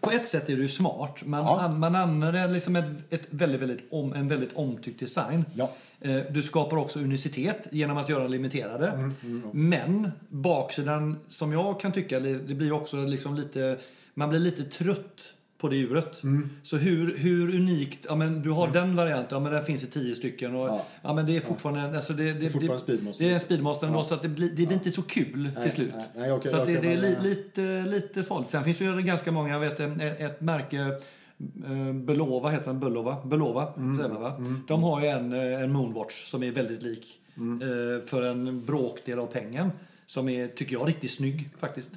[0.00, 1.22] på ett sätt är det ju smart.
[1.26, 1.68] Man, Ja.
[1.68, 5.44] man använder liksom ett, ett väldigt, väldigt om, en väldigt omtyckt design.
[5.54, 5.70] Ja.
[6.00, 8.88] Eh, Du skapar också unicitet genom att göra limiterade.
[8.88, 13.78] Mm, Men baksidan, som jag kan tycka, det blir också liksom lite...
[14.14, 16.22] Man blir lite trött på det djuret.
[16.22, 16.50] Mm.
[16.62, 18.06] Så hur, hur unikt...
[18.08, 20.54] Ja, men du har den varianten, ja, men där finns det tio stycken.
[20.54, 20.86] Och, ja.
[21.02, 21.14] Ja.
[21.14, 21.96] men det är fortfarande...
[21.96, 23.24] Alltså det, det, är fortfarande Speedmaster.
[23.24, 25.72] Det är en Speedmaster ändå, så att det blir, det blir inte så kul till
[25.72, 25.92] slut.
[25.94, 28.50] nej, nej, okej, så att det, det är li, eh, lite, lite farligt.
[28.50, 32.80] Sen finns det ju ganska många, jag vet ett, ett märke, eh, Belova heter den,
[32.80, 34.44] Belova, Belova Mm, säger man va?
[34.68, 37.60] De har ju en, eh, en Moonwatch som är väldigt lik Mm.
[38.06, 39.70] för en bråkdel av pengen.
[40.06, 41.92] Som är, tycker jag, riktigt snygg faktiskt.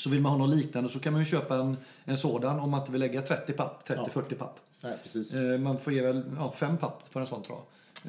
[0.00, 2.70] Så vill man ha något liknande så kan man ju köpa en, en sådan om
[2.70, 4.56] man inte vill lägga 30 papp, 30-40 papp.
[4.84, 5.34] Nej, precis.
[5.34, 7.58] Eh, Man får ge väl ja, fem papp för en sån jag.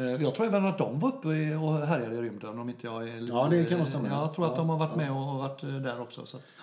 [0.06, 3.10] Eh, Jag tror även att de var uppe och härjade i rymden om inte jag
[3.10, 3.34] är lite...
[3.34, 4.08] Ja, det kan nog stämma.
[4.08, 6.26] Jag tror att Ja, de har varit med och varit eh, där också.
[6.26, 6.56] Så att,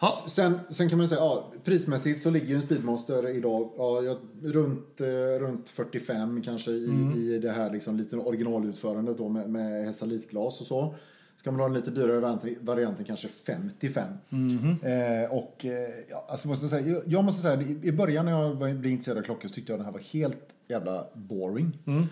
[0.00, 0.12] ja.
[0.26, 4.16] Sen, sen kan man säga, ja, prismässigt så ligger ju en Speedmaster idag ja, ja,
[4.42, 5.00] runt,
[5.40, 7.12] runt 45 kanske i, Mm.
[7.18, 10.94] i det här liksom lite originalutförandet då med, med hesalitglas och så.
[11.42, 14.04] Ska man ha en lite dyrare variant- varianten kanske 55.
[14.28, 14.76] Mhm.
[14.82, 18.54] Eh, och eh, ja, alltså måste säga, jag, jag måste säga, i- början när jag
[18.54, 21.78] var- blev intresserad av klockor så tyckte jag den här var helt jävla boring.
[21.86, 22.02] Mm.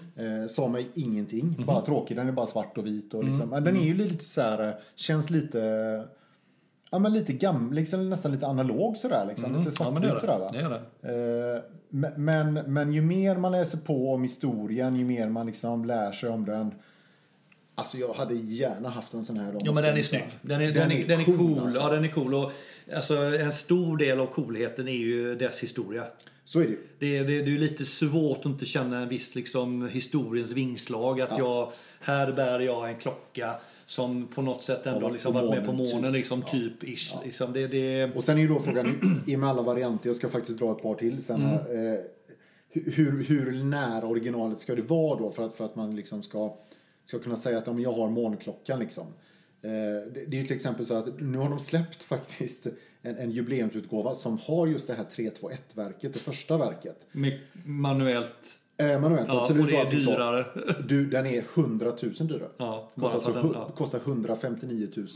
[0.43, 1.67] Eh, sa mig ingenting, Mhm.
[1.67, 3.49] bara tråkig, den är bara svart och vit och liksom.
[3.49, 5.59] Men den är ju lite så här, eh, känns lite
[6.91, 9.25] ja, men lite gammal, liksom, nästan lite analog sådär.
[9.29, 9.57] Liksom.
[9.57, 9.63] Lite Mm.
[9.65, 10.51] Ja, det svartvitt gör sådär va?
[10.53, 11.57] det, gör det.
[11.57, 15.85] Eh, men- Men, men ju mer man läser på om historien, ju mer man liksom
[15.85, 16.75] lär sig om den.
[17.81, 19.55] Alltså jag hade gärna haft en sån här.
[19.65, 20.39] Jo, men den är snygg.
[20.43, 21.59] Den är, den är, den är cool.
[21.59, 21.81] alltså.
[21.81, 22.35] Ja, den är cool.
[22.35, 22.53] Och,
[22.95, 26.05] alltså, en stor del av coolheten är ju dess historia.
[26.45, 26.79] Så är det ju.
[26.99, 30.53] Det är, det, är- det är lite svårt att inte känna en viss liksom, historiens
[30.53, 31.21] vingslag.
[31.21, 33.55] Att jag, här bär jag en klocka
[33.87, 36.13] som på något sätt ändå varit liksom varit med på månen, typ.
[36.13, 39.49] Liksom, typ, ish, liksom, det, det, Och sen är ju då frågan, i och med
[39.49, 41.71] alla varianter, jag ska faktiskt dra ett par till sen här.
[41.71, 41.93] Mm.
[41.95, 42.01] Eh,
[42.73, 46.55] hur, hur nära originalet ska det vara då för att, för att man liksom ska,
[47.11, 49.07] ska kunna säga att om jag har månklockan liksom.
[49.63, 49.71] Eh,
[50.15, 52.67] det, är ju till exempel så att nu har de släppt faktiskt
[53.03, 57.07] en, en jubileumsutgåva som har just det här 321-verket, det första verket.
[57.13, 58.59] med manuellt.
[58.77, 59.63] Eh, manuellt, Ja, absolut.
[59.65, 60.11] och det är allting så.
[60.11, 60.47] dyrare.
[60.89, 62.49] Du, den är 100 000 dyrare.
[62.57, 63.63] Ja, kostar, alltså, den- ja.
[63.63, 63.73] Mm.
[63.77, 65.07] kostar 159 000.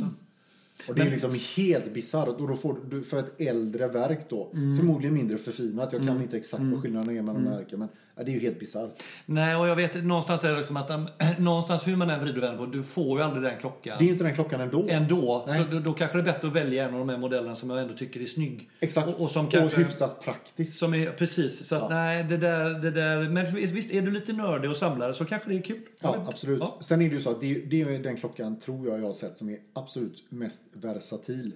[0.88, 2.28] Och det är liksom helt bisarrt.
[2.40, 4.76] Och då får du för ett äldre verk då, Mm.
[4.76, 5.92] förmodligen mindre förfinat.
[5.92, 7.58] Jag kan inte exakt vad skillnaden är mellan Mm.
[7.58, 7.78] verken.
[7.78, 9.02] Men ja, det är ju helt bisarrt.
[9.26, 12.36] Nej, och jag vet någonstans är det liksom att um, någonstans hur man än vrider
[12.36, 13.98] och vänder på du får ju aldrig den klockan.
[13.98, 14.86] Det är ju inte den klockan ändå.
[14.88, 15.44] Ändå.
[15.46, 15.56] Nej.
[15.56, 17.70] Så då, då kanske det är bättre att välja en av de här modellerna som
[17.70, 18.70] jag ändå tycker är snygg.
[18.80, 19.08] Exakt.
[19.08, 19.78] Och, och som och kanske...
[19.78, 20.78] hyfsat praktiskt.
[20.78, 23.28] Som är, precis, så att nej, det där, det där...
[23.28, 25.80] Men visst, är du lite nördig och samlare så kanske det är kul.
[26.00, 26.60] Ja, absolut.
[26.60, 26.78] Ja.
[26.80, 29.12] Sen är det ju så att det, det är den klockan, tror jag, jag har
[29.12, 31.52] sett som är absolut mest versatil.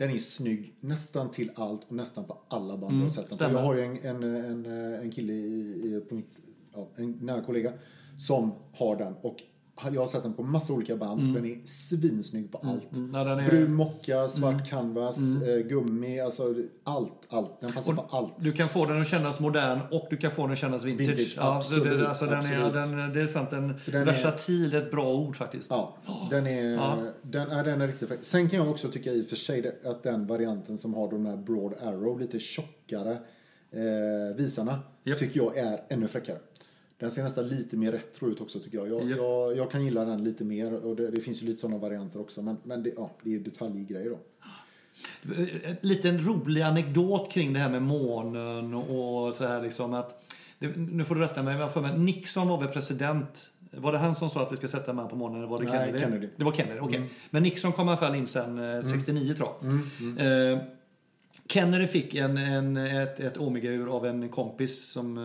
[0.00, 3.38] Den är snygg nästan till allt och nästan på alla band jag har sett den
[3.38, 3.44] på.
[3.44, 3.56] Mm.
[3.56, 6.40] Jag har ju en, en, en, en kille i, i, på mitt,
[6.72, 7.72] ja, en nära kollega
[8.16, 9.14] som har den.
[9.20, 9.42] Och
[9.92, 11.34] jag har sett den på massa olika band.
[11.34, 12.92] Den är svinsnygg på allt.
[12.96, 16.54] Mm, ja, den är- Brun mocka, svart canvas, eh, gummi, alltså
[16.84, 17.60] allt, allt.
[17.60, 18.34] Den passar på allt.
[18.38, 21.08] Du kan få den att kännas modern och du kan få den att kännas vintage.
[21.08, 22.74] Vintage, ja, absolut, det, alltså, den absolut.
[22.74, 25.70] Är, den, det är sant, Så den är- versatil är ett bra ord faktiskt.
[25.70, 25.94] Ja,
[26.30, 26.98] den är, Ja.
[27.22, 28.24] Den, är, den är riktigt fräck.
[28.24, 31.26] Sen kan jag också tycka i och för sig att den varianten som har de
[31.26, 33.18] här Broad Arrow, lite tjockare
[33.72, 35.18] eh, visarna, Japp.
[35.18, 36.38] tycker jag är ännu fräckare.
[37.00, 38.88] Den ser nästan lite mer retro ut också tycker jag.
[38.88, 39.18] Jag, Japp.
[39.18, 42.20] jag, jag kan gilla den lite mer och det, det finns ju lite sådana varianter
[42.20, 42.42] också.
[42.42, 44.18] Men, men det, ja, det är detaljgrejer då.
[45.64, 50.30] En liten rolig anekdot kring det här med månen och så här liksom att
[50.74, 54.14] nu får du rätta mig, men för mig Nixon var väl president var det han
[54.14, 55.38] som sa att vi ska sätta man på månen?
[55.38, 55.98] Eller var det Nej, Kennedy?
[55.98, 56.28] Kennedy.
[56.36, 57.10] Det var Kennedy, okej.
[57.30, 60.52] Men Nixon kom i alla fall in sen eh, 69 tror jag.
[60.52, 60.58] Eh,
[61.52, 65.18] Kennedy fick en, en, ett, ett Omega-ur av en kompis som...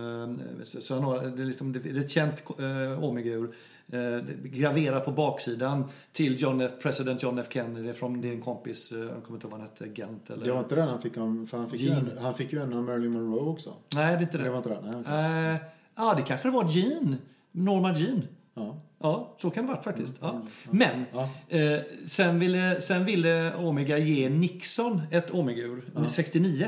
[0.59, 3.53] eh, Så, han har, det, är liksom, det är ett känt eh, Omega-ur.
[3.91, 8.99] Eh, graverat på baksidan till John F, president John F Kennedy från din kompis, eh,
[8.99, 10.45] jag kommer inte ihåg vad han hette, Gent eller...
[10.45, 12.61] Det var inte den han fick om, för han fick, ju en, han fick ju
[12.61, 13.73] en av Marilyn Monroe också.
[13.95, 14.43] Nej, det är inte det.
[14.43, 14.83] Det var inte den?
[14.83, 15.51] Nej, okej.
[15.53, 15.57] Eh,
[15.95, 17.15] ja, det kanske var Jean.
[17.51, 18.21] Norma Jean.
[18.53, 18.81] Ja.
[18.99, 20.21] Ja, så kan det vara faktiskt.
[20.21, 20.41] Mm, Ja.
[20.71, 21.29] Men Ja.
[21.57, 26.67] eh, sen, ville, sen ville Omega ge Nixon ett Omega-ur 69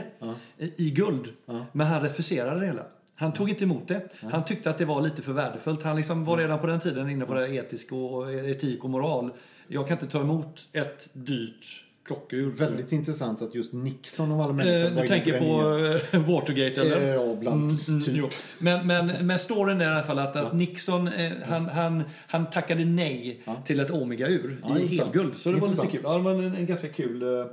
[0.58, 1.30] i, i guld.
[1.72, 2.84] Men han refuserade det hela.
[3.16, 4.08] Han tog inte emot det.
[4.32, 5.84] Han tyckte att det var lite för värdefullt.
[5.84, 9.32] Han liksom var redan på den tiden inne på det etisk och etik och moral.
[9.68, 12.50] Jag kan inte ta emot ett dyrt klockur.
[12.52, 16.82] Väldigt intressant att just Nixon av alla Eh, människor var du tänker på eh, Watergate
[16.82, 17.02] eller?
[17.02, 18.16] Eh, Ja, bland Mm, typ.
[18.16, 18.30] jo.
[18.60, 22.50] Men, men, men storyn är i alla fall att, att Nixon eh, han, han, han
[22.50, 25.14] tackade nej till ett Omega-ur Ja, i intressant.
[25.16, 25.34] helguld.
[25.38, 25.92] Så det var lite Intressant.
[25.92, 26.02] kul.
[26.04, 27.22] Ja, det var en, en ganska kul...
[27.24, 27.46] eh,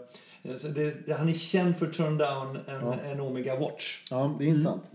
[0.56, 4.02] så det, han är känd för turn down en, en Omega Watch.
[4.10, 4.90] Ja, det är intressant.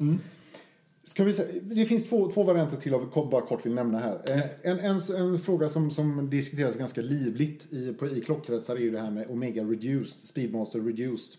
[1.10, 4.22] Ska vi det finns två, två varianter till av jag bara kort vill nämna här.
[4.30, 8.80] Eh, En, en, en fråga som, som diskuteras ganska livligt i, på, i klockkretsar är
[8.80, 11.36] ju det här med Omega Reduced, Speedmaster Reduced.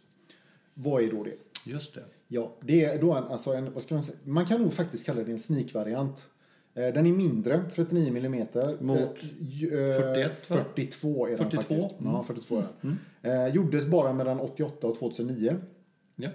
[0.75, 1.35] Vad är då det?
[1.71, 2.05] Just det.
[2.29, 5.07] Ja, det är då en, alltså en, vad ska man säga, man kan nog faktiskt
[5.07, 6.29] kalla det en sneak-variant.
[6.75, 8.49] Eh, Den är mindre, 39 mm.
[8.81, 10.57] Mot 41, va?
[10.75, 11.97] 42 är den 42, faktiskt.
[12.05, 12.99] Ja, 42 är den.
[13.23, 15.57] Eh, gjordes bara mellan 88 och 2009.
[16.17, 16.31] Ja.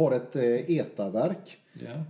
[0.00, 1.58] Har ett eh, ETA-verk.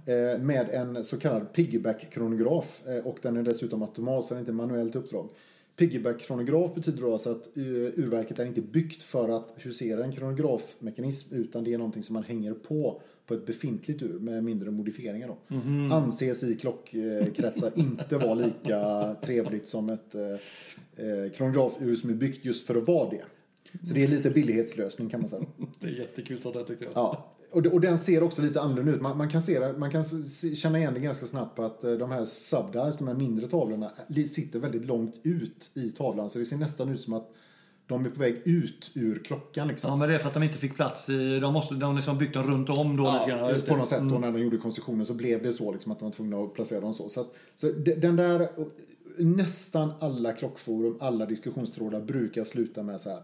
[0.06, 2.82] Eh, med en så kallad piggyback-kronograf.
[2.86, 5.28] Eh, och den är dessutom automat, så den är inte manuellt uppdrag.
[5.76, 7.64] Piggyback-kronograf betyder alltså att uh,
[7.96, 12.22] urverket är inte byggt för att husera en kronografmekanism utan det är någonting som man
[12.22, 15.28] hänger på på ett befintligt ur med mindre modifieringar.
[15.28, 15.36] Då.
[15.94, 20.22] Anses i klockkretsar inte vara lika trevligt som ett eh,
[21.06, 23.22] eh, kronografur som är byggt just för att vara det.
[23.82, 25.44] Så det är lite billighetslösning kan man säga.
[25.80, 26.92] Det är jättekul sånt där tycker jag.
[26.94, 29.00] Ja, och, och den ser också lite annorlunda ut.
[29.00, 32.10] Man, man kan, se, man kan se, känna igen det ganska snabbt att eh, de
[32.10, 36.30] här subdials, de här mindre tavlorna, li- sitter väldigt långt ut i tavlan.
[36.30, 37.30] Så det ser nästan ut som att
[37.86, 39.68] de är på väg ut ur klockan.
[39.68, 39.90] Liksom.
[39.90, 41.40] Ja, men det är för att de inte fick plats i...
[41.40, 43.38] De måste de liksom byggt dem runt om då lite grann.
[43.50, 45.98] Ja, på något sätt då när de gjorde konstruktionen så blev det så liksom, att
[45.98, 47.08] de var tvungna att placera dem så.
[47.08, 48.48] Så, att, så de- den där,
[49.18, 53.22] nästan alla klockforum, alla diskussionstrådar brukar sluta med så här.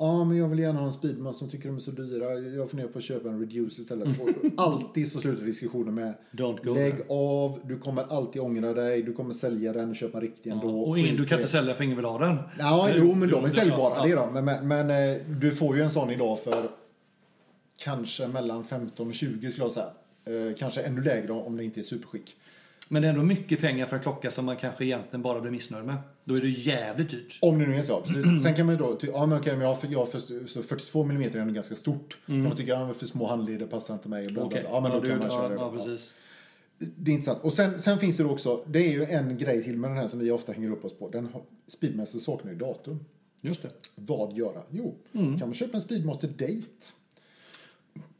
[0.00, 1.46] Ja, men jag vill gärna ha en Speedmaster.
[1.46, 2.34] De tycker de är så dyra.
[2.34, 4.08] Jag funderar på att köpa en Reduce istället.
[4.56, 7.04] Alltid så slutar diskussionen med Don't go Lägg there.
[7.08, 10.80] av, du kommer alltid ångra dig, du kommer sälja den och köpa en riktig ändå.
[10.80, 12.36] Och ingen, du kan inte sälja för ingen vill ha den.
[12.58, 13.94] Ja, jo, men de är Ja, säljbara.
[13.96, 14.02] ja.
[14.06, 14.32] Det de.
[14.32, 16.54] Men, men, men eh, du får ju en sån idag för
[17.76, 19.86] kanske mellan 15 och 20 skulle jag säga.
[20.24, 22.34] Eh, kanske ännu lägre om det inte är superskick.
[22.90, 25.50] Men det är ändå mycket pengar för en klocka som man kanske egentligen bara blir
[25.50, 25.96] missnöjd med.
[26.24, 27.38] Då är det jävligt dyrt.
[27.42, 28.42] Om det nu är så, precis.
[28.42, 30.08] Sen kan man ju då, ja men okej, men jag, jag
[30.48, 32.18] så 42 mm är ändå ganska stort.
[32.26, 34.58] Kan man tycka, ja men för små handleder passar inte mig bla, bla.
[34.62, 35.54] Ja men då du- kan man köra ja, det.
[35.54, 35.72] ja, Ja.
[35.76, 36.14] precis.
[36.78, 37.38] Det är intressant.
[37.44, 39.96] Och sen, sen finns det då också, det är ju en grej till med den
[39.98, 41.08] här som vi ofta hänger upp oss på.
[41.08, 41.28] Den
[41.66, 43.04] Speedmaster saknar ju datum.
[43.40, 43.70] Just det.
[43.94, 44.62] Vad göra?
[44.70, 45.38] Jo, Mm.
[45.38, 46.84] kan man köpa en Speedmaster Date.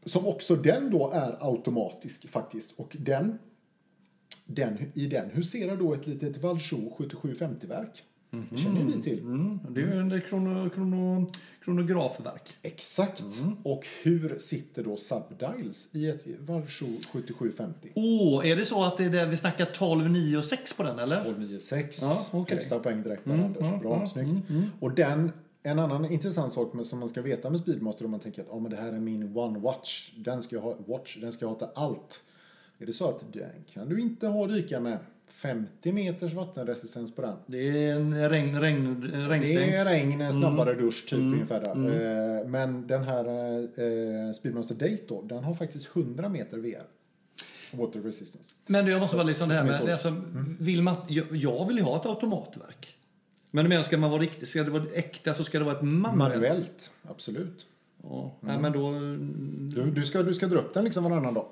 [0.04, 2.74] Som också den då är automatisk faktiskt.
[2.76, 3.38] Och den,
[4.50, 8.04] den i den huserar då ett litet Valjoux 7750-verk.
[8.50, 9.18] Det känner ju vi till.
[9.18, 11.30] Mm, det är ju en krono, krono,
[11.64, 12.56] kronografverk.
[12.62, 13.24] Exakt.
[13.40, 13.56] Mm.
[13.62, 17.92] Och hur sitter då subdials i ett Valjoux 7750?
[17.94, 20.82] Åh, är det så att det är där vi snackar 12, 9 och 6 på
[20.82, 21.16] den eller?
[21.16, 22.02] 1296.
[22.02, 22.56] Ja, okej.
[22.56, 23.66] Högsta poäng direkt där, Anders.
[23.66, 24.46] mm, Bra, mm, snyggt.
[24.80, 25.32] Och den,
[25.62, 28.50] en annan intressant sak med, som man ska veta med Speedmaster om man tänker att
[28.50, 30.10] ah, men det här är min One Watch.
[30.16, 32.22] Den ska jag ha, watch, den ska jag ha till allt.
[32.78, 37.22] Är det så att den kan du inte ha dyka med 50 meters vattenresistens på
[37.22, 37.36] den.
[37.46, 39.70] Det är en regn, regn, en Det regnstäng.
[39.70, 40.84] är regn, en snabbare Mm.
[40.84, 42.40] dusch typ ungefär där.
[42.40, 43.24] Eh, Men den här
[43.58, 46.82] eh, Speedmaster Date då, den har faktiskt 100 meter VR.
[47.72, 48.54] Water resistance.
[48.66, 50.14] Men jag måste vara liksom det här med, alltså,
[50.60, 52.94] vill man, jag, jag vill ju ha ett automatverk.
[53.50, 55.76] Men du menar, ska man vara riktigt, ska det vara äkta så ska det vara
[55.76, 56.34] ett manuellt?
[56.34, 57.66] Manuellt, absolut.
[58.02, 58.90] Ja, nej, men då...
[59.74, 61.46] Du, du, ska, du ska dra upp den liksom varannan dag.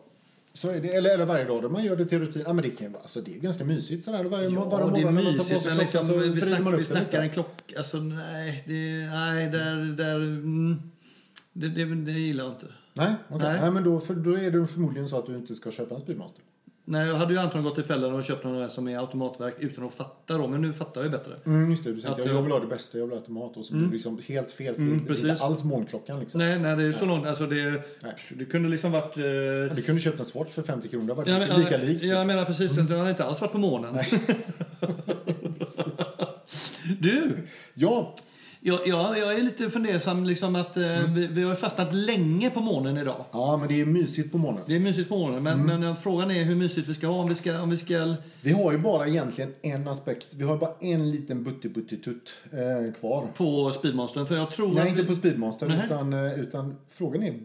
[0.57, 2.43] Så är det, eller, eller varje dag då man gör det till rutin.
[2.47, 4.25] Ja, men det, kan, alltså, det är ganska mysigt sådär.
[4.25, 6.07] Varje, Ja, varje det är morgon när man tar på mysigt, sig men klockan liksom,
[6.07, 7.79] så vi, snack, man upp vi snackar en klocka...
[7.79, 9.97] Alltså nej, det, nej där...
[9.97, 10.83] där mm,
[11.53, 12.67] det, det, det gillar jag inte.
[12.95, 13.49] Nej, okej.
[13.49, 13.61] Nej.
[13.61, 13.71] Nej.
[13.71, 16.43] men då, för, då är det förmodligen så att du inte ska köpa en Speedmaster.
[16.89, 19.85] Nej, jag hade ju antagligen gått i fällan och köpt där som är automatverk utan
[19.87, 20.47] att fatta då.
[20.49, 21.33] Men nu fattar jag ju bättre.
[21.47, 23.13] Mm, just det, du tänkte Att jag, jag- jag vill ha det bästa, jag vill
[23.13, 23.57] ha automat.
[23.57, 24.75] Och så blir det liksom helt fel.
[24.75, 26.39] för Mm, det är inte alls månklockan liksom.
[26.39, 27.27] Nej, nej, det är så långt.
[27.27, 27.71] Alltså det,
[28.03, 28.15] Nej.
[28.29, 29.17] det kunde liksom varit...
[29.19, 31.07] Eh, Ja, Du kunde köpt en Swatch för 50 kronor.
[31.07, 31.89] Det var jag, men- lika likt.
[31.89, 32.09] liksom.
[32.09, 33.99] Jag menar precis, den hade inte alls varit på månen.
[37.01, 37.37] du,
[37.75, 38.15] Ja,
[38.67, 41.15] jag, jag, jag är lite fundersam liksom att eh, Mm.
[41.15, 43.25] vi, vi har fastnat länge på månen idag.
[43.33, 44.65] ja, men det är mysigt på morgonen.
[44.67, 45.81] Det är mysigt på morgonen, men, Mm.
[45.81, 47.21] men eh, frågan är hur mysigt vi ska ha.
[47.23, 47.61] Om vi ska...
[47.61, 50.35] Om vi ska Vi har ju bara egentligen en aspekt.
[50.35, 53.27] Vi har bara en liten butti-butti-tutt eh, kvar.
[53.37, 55.81] på Speedmastern, för jag tror Nej, att inte vi, på Speedmaster, Nej.
[55.87, 57.41] utan, eh, utan frågan är...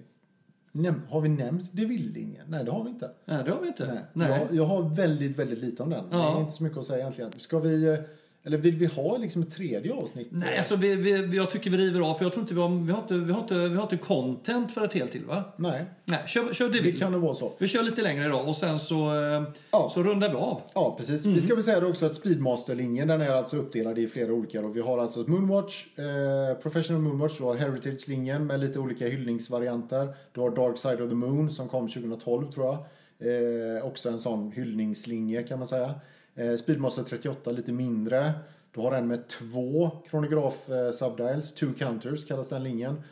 [0.73, 2.45] Näm, har vi nämnt Devillingen?
[2.47, 3.09] Nej, det har vi inte.
[3.25, 3.85] Nej, det har vi inte.
[3.87, 3.99] Nej.
[4.13, 4.29] Nej.
[4.49, 6.09] Jag, jag har väldigt, väldigt lite om den.
[6.09, 6.35] Det Ja.
[6.37, 7.31] är inte så mycket att säga egentligen.
[7.37, 7.97] Ska vi...
[8.43, 10.27] Eller vill vi ha liksom ett tredje avsnitt?
[10.31, 12.85] Nej, alltså vi, vi, jag tycker vi river av, för jag tror inte vi har,
[12.85, 15.43] vi har, inte, vi har, inte, vi har inte content för ett helt till, va?
[15.55, 17.53] Nej, Nej, kör, kör det det vi kan nog vara så.
[17.57, 19.89] Vi kör lite längre idag och sen så, eh, Ja.
[19.93, 20.61] så rundar vi av.
[20.75, 21.25] Ja, precis.
[21.25, 21.35] Mm.
[21.35, 24.61] Vi ska väl säga det också att Speedmaster-linjen den är alltså uppdelad i flera olika.
[24.65, 30.15] Och vi har alltså Moonwatch, eh, Professional Moonwatch, du har Heritage-linjen med lite olika hyllningsvarianter.
[30.31, 32.77] Du har Dark Side of the Moon som kom 2012 tror jag.
[33.77, 35.93] Eh, också en sån hyllningslinje kan man säga.
[36.35, 38.33] Eh, Speedmaster 38 lite mindre.
[38.71, 43.03] Du har en med två kronograf eh, subdials, two counters kallas den linjen.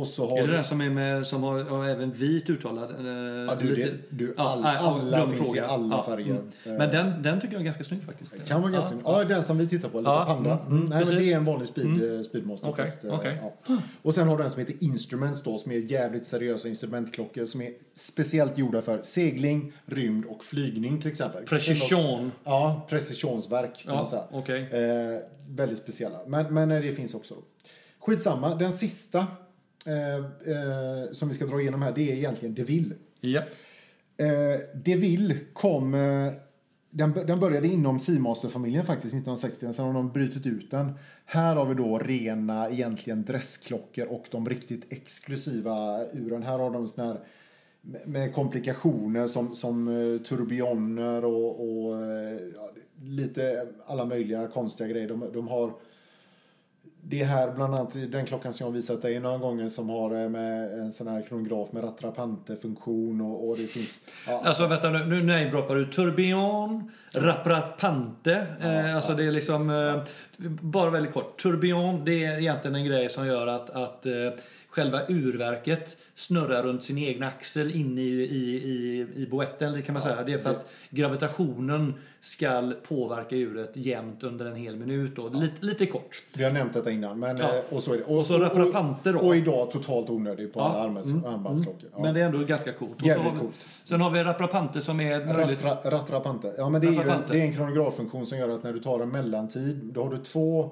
[0.00, 0.52] Och så har Är det du...
[0.52, 2.90] den som, är med, som har, har även vit uttalad?
[2.90, 3.06] eh,
[3.48, 5.62] Ja, du, lite- det, du, all, ja, alla finns fråga.
[5.62, 6.30] i alla färger.
[6.30, 6.48] mm.
[6.64, 8.46] Men den, den tycker jag är ganska snygg faktiskt.
[8.46, 10.50] Kan vara ganska ja, den som vi tittar på, lite panda.
[10.52, 12.68] mm, Mm, mm, nej, men det är en vanlig speed, eh, speedmaster.
[12.68, 13.36] Okej, fast, eh,
[13.68, 13.76] ja.
[14.02, 17.60] Och sen har du en som heter Instruments då, som är jävligt seriösa instrumentklockor som
[17.62, 21.44] är speciellt gjorda för segling, rymd och flygning till exempel.
[21.44, 22.32] Precision.
[22.44, 24.22] Ja, precisionsverk kan man säga.
[24.30, 24.60] okej.
[24.72, 26.18] Eh, väldigt speciella.
[26.26, 27.34] Men, men eh, det finns också.
[28.00, 29.26] Skitsamma, den sista
[29.86, 32.94] eh, eh, som vi ska dra igenom här, det är egentligen DeVille.
[33.20, 33.42] Ja.
[34.16, 35.94] Eh, DeVille kom...
[35.94, 36.32] Eh,
[36.90, 40.92] den, den började inom Seamaster-familjen faktiskt 1960, sen har de brutit ut den.
[41.24, 46.42] Här har vi då rena, egentligen dressklockor och de riktigt exklusiva uren.
[46.42, 47.20] Här har de sån här
[47.82, 52.70] med- med komplikationer som, som eh, turbioner och, och eh, ja,
[53.02, 55.08] lite alla möjliga konstiga grejer.
[55.08, 55.72] De, de har
[57.08, 60.28] det här bland annat den klockan som jag har visat dig några gånger som har
[60.28, 63.98] med en sån här kronograf med rattrapante-funktion och, och det finns...
[64.26, 68.46] Ja, Alltså vänta nu, nu namedroppar du Tourbillon, Rapratpante.
[68.60, 70.02] eh, alltså det är liksom, eh,
[70.60, 71.36] bara väldigt kort.
[71.42, 74.12] Tourbillon, det är egentligen en grej som gör att, att eh,
[74.76, 80.02] själva urverket snurrar runt sin egen axel inne i, i, i, i boetten kan man
[80.02, 80.22] säga.
[80.26, 85.16] Det är för att gravitationen ska påverka djuret jämnt under en hel minut.
[85.16, 85.28] Då.
[85.28, 86.22] Lite, lite kort.
[86.36, 87.18] Vi har nämnt detta innan.
[87.18, 87.44] Men, Ja.
[87.44, 88.04] eh, och så är det.
[88.04, 89.18] Och så Rappapanter då.
[89.18, 90.64] Och idag totalt onödig på Ja.
[90.64, 91.90] alla armbands, armbandsklockor.
[91.92, 92.02] Ja.
[92.02, 93.00] Men det är ändå ganska coolt.
[93.00, 93.66] Och Jävligt har vi, coolt.
[93.84, 96.54] Sen har vi Rappapanter som är Rattrapante.
[96.58, 96.98] Ja, men det är, ju
[97.28, 100.18] det är en kronograffunktion som gör att när du tar en mellantid, då har du
[100.18, 100.70] två,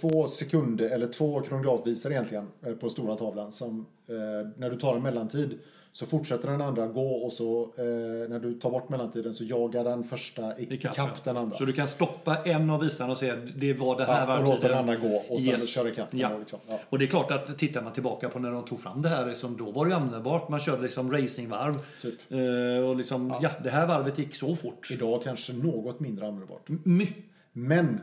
[0.00, 3.52] två sekunder, eller två kronografvisare egentligen, eh, på stora tavlan.
[3.52, 4.14] Som, eh,
[4.56, 5.58] när du tar en mellantid
[5.94, 7.84] så fortsätter den andra gå och så eh,
[8.30, 11.10] när du tar bort mellantiden så jagar den första i- ikapp, ja.
[11.24, 11.56] den andra.
[11.56, 14.44] Så du kan stoppa en av visarna och säga det var det här Ja, och
[14.46, 15.68] var låter den andra gå och sen Yes.
[15.68, 16.20] kör ikapp den.
[16.20, 16.32] Ja.
[16.34, 16.58] och Liksom.
[16.68, 16.78] Ja.
[16.88, 19.34] Och det är klart att tittar man tillbaka på när de tog fram det här,
[19.34, 20.48] som då var det ju användbart.
[20.48, 21.74] Man körde liksom racingvarv.
[22.02, 22.14] Typ.
[22.32, 23.50] Eh, och liksom, ja.
[23.64, 24.88] det här varvet gick så fort.
[24.92, 26.68] Idag kanske något mindre användbart.
[26.84, 27.12] My-
[27.52, 28.00] Men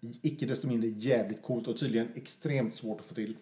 [0.00, 3.36] icke desto mindre jävligt coolt och tydligen extremt svårt att få till.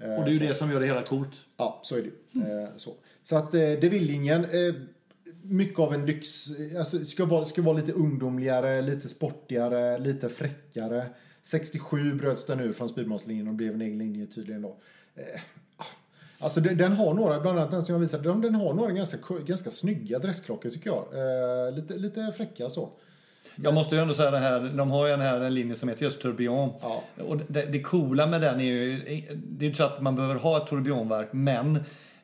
[0.00, 1.44] Eh, och det är ju det som gör det hela coolt.
[1.56, 2.42] Ja, så är det ju.
[2.42, 2.94] Eh, så.
[3.22, 4.74] så att eh, DeVille-linjen, eh,
[5.42, 11.06] mycket av en lyx, alltså ska vara, ska vara lite ungdomligare, lite sportigare, lite fräckare.
[11.42, 14.76] 67 bröts den ur från Speedmaster-linjen och blev en egen linje tydligen då.
[15.76, 15.84] Ah.
[16.38, 19.70] Alltså den, har några, bland annat den som jag visade, den, har några ganska, ganska
[19.70, 21.74] snygga dressklockor tycker jag.
[21.74, 22.90] Lite, lite fräcka så.
[23.56, 25.88] Jag måste ju ändå säga det här, de har ju den här en linje som
[25.88, 26.72] heter just Tourbillon.
[26.80, 27.02] Ja.
[27.24, 29.00] Och det, det coola med den är ju,
[29.34, 31.76] det är ju så att man behöver ha ett tourbillonverk, men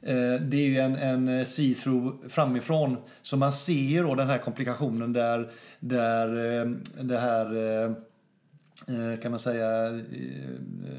[0.02, 2.96] eh, det är ju en, en see-through framifrån.
[3.22, 5.50] Så man ser ju då den här komplikationen där,
[5.80, 7.90] där eh, det här, eh,
[8.96, 9.98] eh, kan man säga, eh,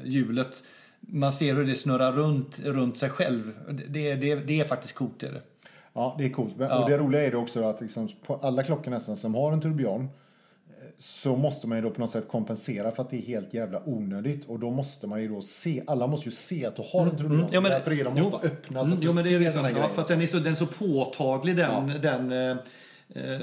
[0.04, 0.62] hjulet,
[1.00, 3.52] man ser hur det snurrar runt, runt sig själv.
[3.88, 5.22] Det, det, det är faktiskt coolt.
[5.22, 5.42] Är det.
[6.00, 6.54] Ja, det är coolt.
[6.58, 6.82] Ja.
[6.84, 9.60] Och det roliga är det också att liksom, på alla klockor nästan som har en
[9.60, 10.08] tourbillon eh,
[10.98, 13.82] så måste man ju då på något sätt kompensera för att det är helt jävla
[13.88, 14.44] onödigt.
[14.44, 17.16] Och då måste man ju då se, alla måste ju se att du har en
[17.16, 17.46] tourbillon.
[17.52, 19.50] Ja, men- därför är de ofta öppna så Mm, att du jo, men det är
[19.50, 22.32] ser den här ja, för att den är så, den är så påtaglig den, den,
[22.32, 22.56] eh,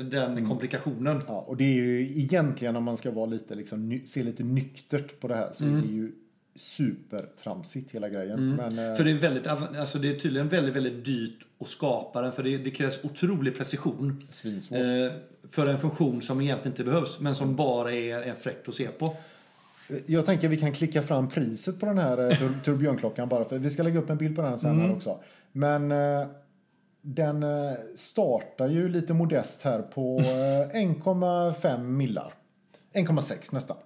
[0.04, 0.50] den Mm.
[0.50, 1.22] komplikationen.
[1.28, 5.20] Ja, och det är ju egentligen om man ska vara lite, liksom, se lite nyktert
[5.20, 6.12] på det här så är det ju
[6.60, 8.56] supertramsigt hela grejen.
[8.56, 8.96] Men, eh, Mm.
[8.96, 12.32] För det är, väldigt, alltså det är tydligen väldigt, väldigt dyrt att skapa den.
[12.32, 14.22] För det, det krävs otrolig precision.
[14.30, 14.80] Svinsvårt.
[14.80, 15.12] Eh,
[15.50, 17.20] för en funktion som egentligen inte behövs.
[17.20, 19.16] Men som bara är, är fräckt att se på.
[20.06, 23.58] Jag tänker vi kan klicka fram priset på den här eh, tur- tourbillonklockan bara för
[23.60, 24.82] vi ska lägga upp en bild på den sen Mm.
[24.86, 25.20] här också.
[25.52, 26.28] Men eh,
[27.02, 32.34] den eh, startar ju lite modest här på eh, 1,5 millar.
[32.94, 33.78] 1,6 nästan.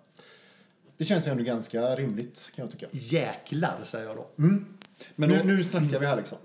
[1.01, 2.85] Det känns ju ändå ganska rimligt kan jag tycka.
[2.91, 4.27] Jäklar, säger jag då.
[4.35, 4.65] Men
[5.15, 6.37] Men, nu, då, nu snackar vi här liksom.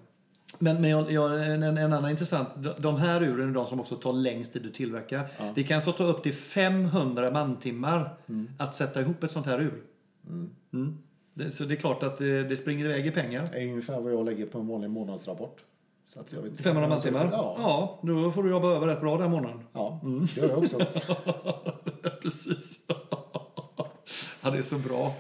[0.59, 2.49] men, men jag, jag, en, en annan intressant.
[2.79, 5.25] de- här uren är de som också tar längst tid att tillverka.
[5.55, 8.19] Det kan så ta upp till 500 mantimmar
[8.59, 9.83] att sätta ihop ett sånt här ur.
[10.73, 10.99] Mm.
[11.35, 13.49] Det, så det är klart att det, det springer iväg i pengar.
[13.53, 15.57] Det är ungefär vad jag lägger på en vanlig månadsrapport.
[16.09, 17.37] Så att jag vet inte 500 vad jag ska- mantimmar?
[17.39, 19.61] Ja, ja, då får du jobba över rätt bra den månaden.
[19.73, 20.01] ja
[20.35, 20.79] det gör jag också.
[22.23, 22.87] Precis.
[24.47, 25.15] Ja, det är så bra.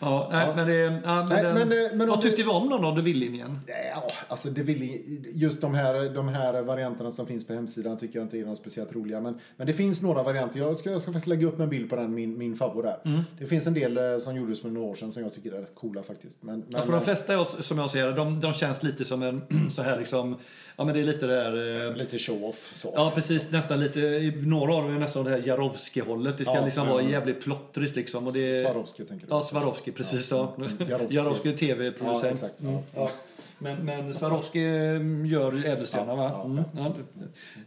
[0.00, 0.28] Ja.
[0.32, 3.58] nej, men det, ja, men Nej, men, eh, men vad tyckte vi om då, DeVille-linjen?
[3.66, 5.00] Ja, alltså det vill,
[5.34, 8.58] just de här, de här varianterna som finns på hemsidan tycker jag inte är något
[8.58, 9.20] speciellt roliga.
[9.20, 10.60] Men, men det finns några varianter.
[10.60, 13.10] Jag ska, jag ska faktiskt lägga upp en bild på den, min, min favorit där.
[13.10, 13.22] Mm.
[13.38, 15.60] Det finns en del eh, som gjordes för några år sedan som jag tycker är
[15.60, 16.42] rätt coola faktiskt.
[16.42, 19.42] Men, men, Ja, för de flesta som jag ser de, de känns lite som en
[19.70, 20.36] så här liksom,
[20.76, 22.92] ja men det är lite det där, eh, lite show-off så.
[22.96, 26.38] ja precis nästan lite, några av dem är nästan det här Jarovski-hållet.
[26.38, 27.10] Det ska Ja, liksom ja, vara ja.
[27.10, 28.26] jävligt plottrigt liksom.
[28.26, 29.32] Och det, Swarovski tänker du?
[29.34, 30.48] Ja, Swarovski, precis så.
[30.88, 31.14] Jarovski.
[31.16, 32.32] Jarovski Ja, tv-producent.
[32.32, 32.54] exakt.
[32.58, 32.68] Ja.
[32.68, 33.10] Mm, ja.
[33.58, 34.58] Men, men Swarovski
[35.26, 36.30] gör ädelstenar va?
[36.32, 36.94] Ja, Mm, ja.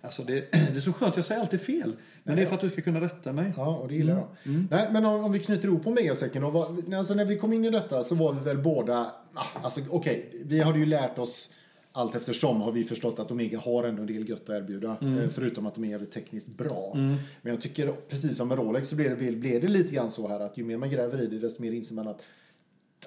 [0.02, 1.94] Alltså det, det är så skönt, jag säger alltid fel.
[2.24, 3.54] Men det är för att du ska kunna rätta mig.
[3.58, 4.68] Ja, och det gillar Mm.
[4.70, 4.80] jag.
[4.80, 6.50] Nej, men om, om vi knyter ihop på megasäcken då.
[6.50, 9.82] Vad, alltså när vi kom in i detta så var vi väl båda, ah, alltså
[9.90, 11.50] okej, vi hade ju lärt oss
[11.98, 14.98] allt eftersom har vi förstått att Omega har ändå en del gött att erbjuda.
[15.02, 15.20] Mm.
[15.20, 16.92] eh, Förutom att de är tekniskt bra.
[16.96, 20.28] Men jag tycker, precis som med Rolex, så blev det, blev det lite grann så
[20.28, 22.24] här att ju mer man gräver i det, desto mer inser man att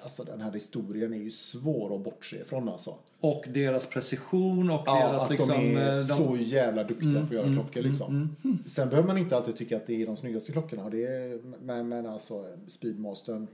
[0.03, 2.95] Alltså den här historien är ju svår att bortse ifrån alltså.
[3.19, 5.49] Och deras precision och Ja, deras att liksom...
[5.49, 8.35] de är eh, de, så jävla duktiga på att göra klockor liksom.
[8.65, 10.89] Sen behöver man inte alltid tycka att det är de snyggaste klockorna.
[10.89, 13.47] Det är, men, men alltså Speedmastern.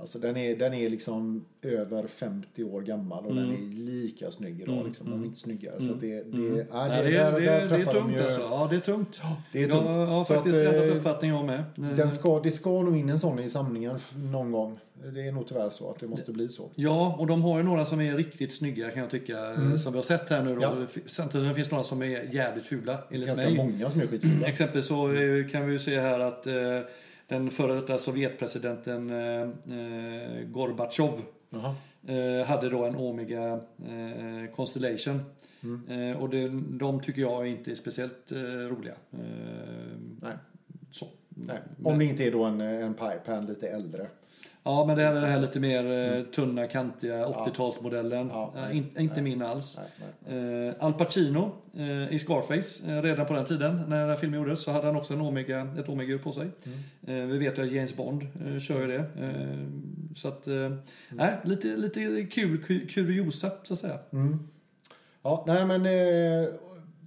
[0.00, 4.60] Alltså den är, den är liksom över 50 år gammal och den är lika snygg
[4.60, 4.86] idag.
[4.86, 5.10] Liksom.
[5.10, 5.80] De är inte snyggare.
[5.80, 8.22] Så det, det, ja, Nej, det, det, där, det, där det är tungt ju.
[8.22, 8.40] alltså.
[8.40, 9.20] Ja, det är tungt.
[9.52, 9.84] Det är tungt.
[9.86, 11.64] Jag har Så faktiskt att, eh, ändrat uppfattning om med.
[11.96, 14.78] Den ska, det ska nog in en sån i samlingen någon gång.
[15.14, 16.70] Det är nog tyvärr så att det måste bli så.
[16.74, 19.50] Ja, och de har ju några som är riktigt snygga kan jag tycka.
[19.54, 20.54] eh, Som vi har sett här nu.
[20.54, 20.62] Då.
[20.62, 20.86] Ja.
[21.06, 23.56] Samtidigt som det finns några som är jävligt fula, Det är enligt ganska mig.
[23.56, 24.46] många som är skitfula.
[24.46, 26.54] Exempelvis så eh, kan vi ju se här att eh,
[27.28, 31.22] den före detta Sovjetpresidenten eh, eh, Gorbatjov.
[32.06, 33.52] Eh, hade då en Omega
[33.88, 35.20] eh, Constellation.
[35.62, 36.10] Mm.
[36.10, 36.48] Eh, och det,
[36.78, 38.94] de tycker jag inte är speciellt eh, roliga.
[39.12, 40.32] Eh, Nej.
[40.90, 41.06] så.
[41.28, 41.58] Nej.
[41.84, 44.06] Om det inte är då en, en pipan lite äldre.
[44.62, 48.12] Ja, men det är den här lite mer eh, tunna, kantiga 80-talsmodellen.
[48.20, 48.28] Mm.
[48.28, 49.78] Ja, Ja, nej, in, inte min alls.
[49.78, 50.68] Nej, nej.
[50.68, 54.40] Eh, Al Pacino eh, i Scarface, eh, redan på den tiden när den här filmen
[54.40, 56.48] gjordes, så hade han också en Omega, ett Omega-ur på sig.
[57.06, 57.20] Mm.
[57.22, 58.96] Eh, vi vet ju att James Bond eh, kör ju det.
[59.20, 59.58] Eh,
[60.16, 60.72] så att, eh,
[61.10, 63.98] nej, lite, lite kul ku- kuriosa, så att säga.
[64.12, 64.38] Mm.
[65.22, 66.48] Ja, nej men eh,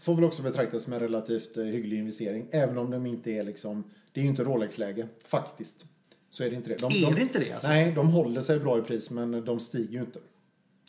[0.01, 2.47] får väl också betraktas som en relativt eh, hygglig investering.
[2.51, 3.83] Även om de inte är liksom,
[4.13, 5.85] det är ju inte Rolex-läge, faktiskt.
[6.31, 6.75] Så är det inte det.
[6.81, 7.69] De, Är de, det inte det alltså?
[7.69, 10.19] Nej, de håller sig bra i pris men de stiger ju inte.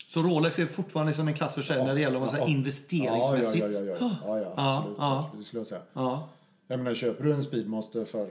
[0.07, 2.49] Så Rolex är fortfarande som en klass för sig när det gäller vad Ja.
[2.49, 3.64] investeringsmässigt?
[3.64, 4.97] Ja, ja, ja, ja, ja, ja, Ja, absolut.
[4.99, 5.18] ja.
[5.18, 5.38] absolut.
[5.40, 5.80] Det skulle jag säga.
[5.93, 6.28] Ja.
[6.68, 8.28] Jag menar, köper du en Speedmaster för,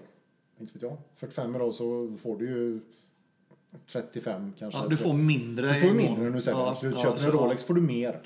[0.59, 2.79] inte vet jag, 45 idag så får du ju
[3.87, 4.79] 35 kanske.
[4.79, 5.73] Ja, du får mindre.
[5.73, 6.59] Du får mindre än du säljer.
[6.61, 6.95] Ja, absolut.
[6.97, 8.19] ja, Köper du en Rolex får du mer.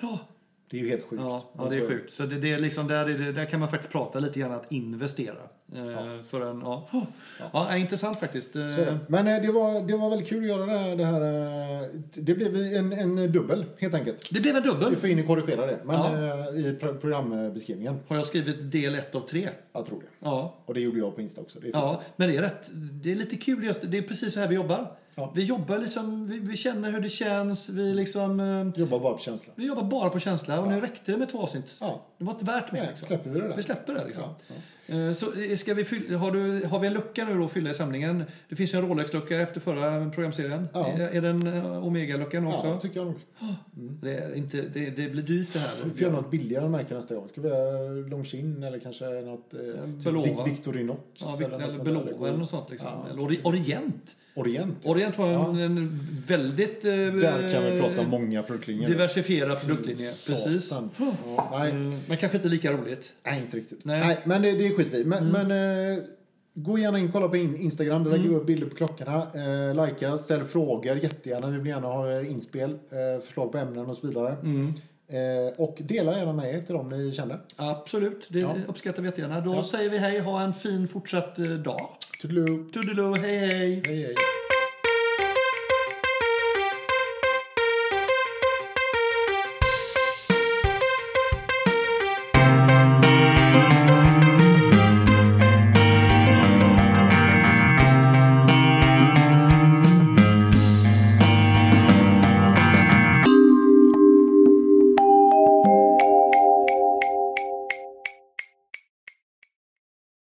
[0.70, 1.22] Ja, Det är ju helt sjukt.
[1.26, 2.14] ja, ja, det Alltså, är sjukt.
[2.14, 4.52] Så det, det är liksom där, är det, där kan man faktiskt prata lite grann
[4.52, 5.36] att investera.
[5.76, 6.90] Eh, För en, ja.
[6.92, 7.08] Ja.
[7.54, 8.56] Ja, intressant faktiskt.
[8.56, 8.98] Eh, Så.
[9.08, 10.96] Men eh, det var, det var väldigt kul att göra det här.
[10.96, 14.30] Det, här, det blev en, en dubbel helt enkelt.
[14.32, 14.90] Det blev en dubbel.
[14.90, 15.80] Vi får in och korrigera det.
[15.86, 16.54] Men Ja.
[16.56, 18.00] i pro- programbeskrivningen.
[18.08, 19.50] Har jag skrivit del 1 av 3?
[19.74, 20.06] Jag tror det.
[20.20, 20.56] Ja.
[20.66, 21.60] Och det gjorde jag på Insta också.
[21.60, 22.70] Det Ja, men det är rätt.
[23.04, 24.92] Det är lite kul just Det är precis så här vi jobbar.
[25.18, 25.32] Ja.
[25.36, 27.70] Vi jobbar liksom, vi, vi känner hur det känns.
[27.70, 29.54] Vi liksom, eh, Jobbar bara på känsla.
[29.56, 31.76] vi jobbar bara på känsla och nu räckte det med två avsnitt.
[31.80, 32.02] Ja.
[32.18, 33.08] Det var inte värt mer liksom.
[33.08, 33.56] släpper vi det där.
[33.56, 34.24] Vi släpper det liksom.
[34.24, 34.36] Ja,
[34.88, 34.96] ja.
[34.96, 37.52] Eh, Så eh, ska vi fylla, har, du, har vi en lucka nu då att
[37.52, 38.24] fylla i samlingen?
[38.50, 40.68] Det finns ju en Rolex-lucka efter förra programserien.
[40.74, 40.88] Ja.
[40.88, 42.68] Är, är det en eh, Omega-lucka nu också?
[42.68, 43.16] Ja, tycker jag nog.
[44.02, 45.70] Det, är inte, det, det blir dyrt det här.
[45.84, 47.28] Vi får göra något billigare märke nästa gång.
[47.28, 49.54] Ska vi göra Longchin eller kanske något...
[49.54, 49.60] Eh,
[50.04, 50.28] Belova.
[50.28, 51.00] Vic- Victorinox?
[51.16, 51.84] Ja, Vic- något eller där.
[51.84, 52.70] Belova eller något sånt.
[52.70, 52.90] Liksom.
[53.06, 53.42] Ja, eller Ori-
[54.36, 54.86] Orient.
[54.86, 54.86] Orient.
[54.86, 58.88] Orient har en, en väldigt eh, Där kan vi prata många produktlinjer.
[58.90, 59.96] diversifierad produktlinje.
[60.28, 60.72] Precis.
[60.98, 61.76] Ja, nej, Eh,
[62.08, 63.14] Men kanske inte lika roligt.
[63.26, 63.86] nej, inte riktigt.
[63.86, 63.96] Nej.
[63.96, 64.08] Mm.
[64.08, 65.06] Nej, men det, det är skit vi.
[65.06, 65.52] Men, men
[65.98, 66.04] eh,
[66.54, 68.04] gå gärna in och kolla på in, Instagram.
[68.04, 69.28] Där lägger vi upp bilder på klockorna.
[69.34, 71.48] Eh, likea, ställ frågor jättegärna.
[71.50, 74.36] Vi vill gärna ha eh, inspel, eh, förslag på ämnen och så vidare.
[74.44, 74.74] Mm.
[75.08, 77.40] Eh, och dela gärna med er till dem ni känner.
[77.56, 78.56] Absolut, det Ja.
[78.68, 79.42] uppskattar vi jättegärna.
[79.42, 79.64] Då Ja.
[79.64, 81.90] säger vi hej, ha en fin fortsatt eh, dag.
[82.20, 82.66] Toodaloo.
[82.72, 83.82] Toodaloo, hej hej!
[83.86, 84.45] Hej hej.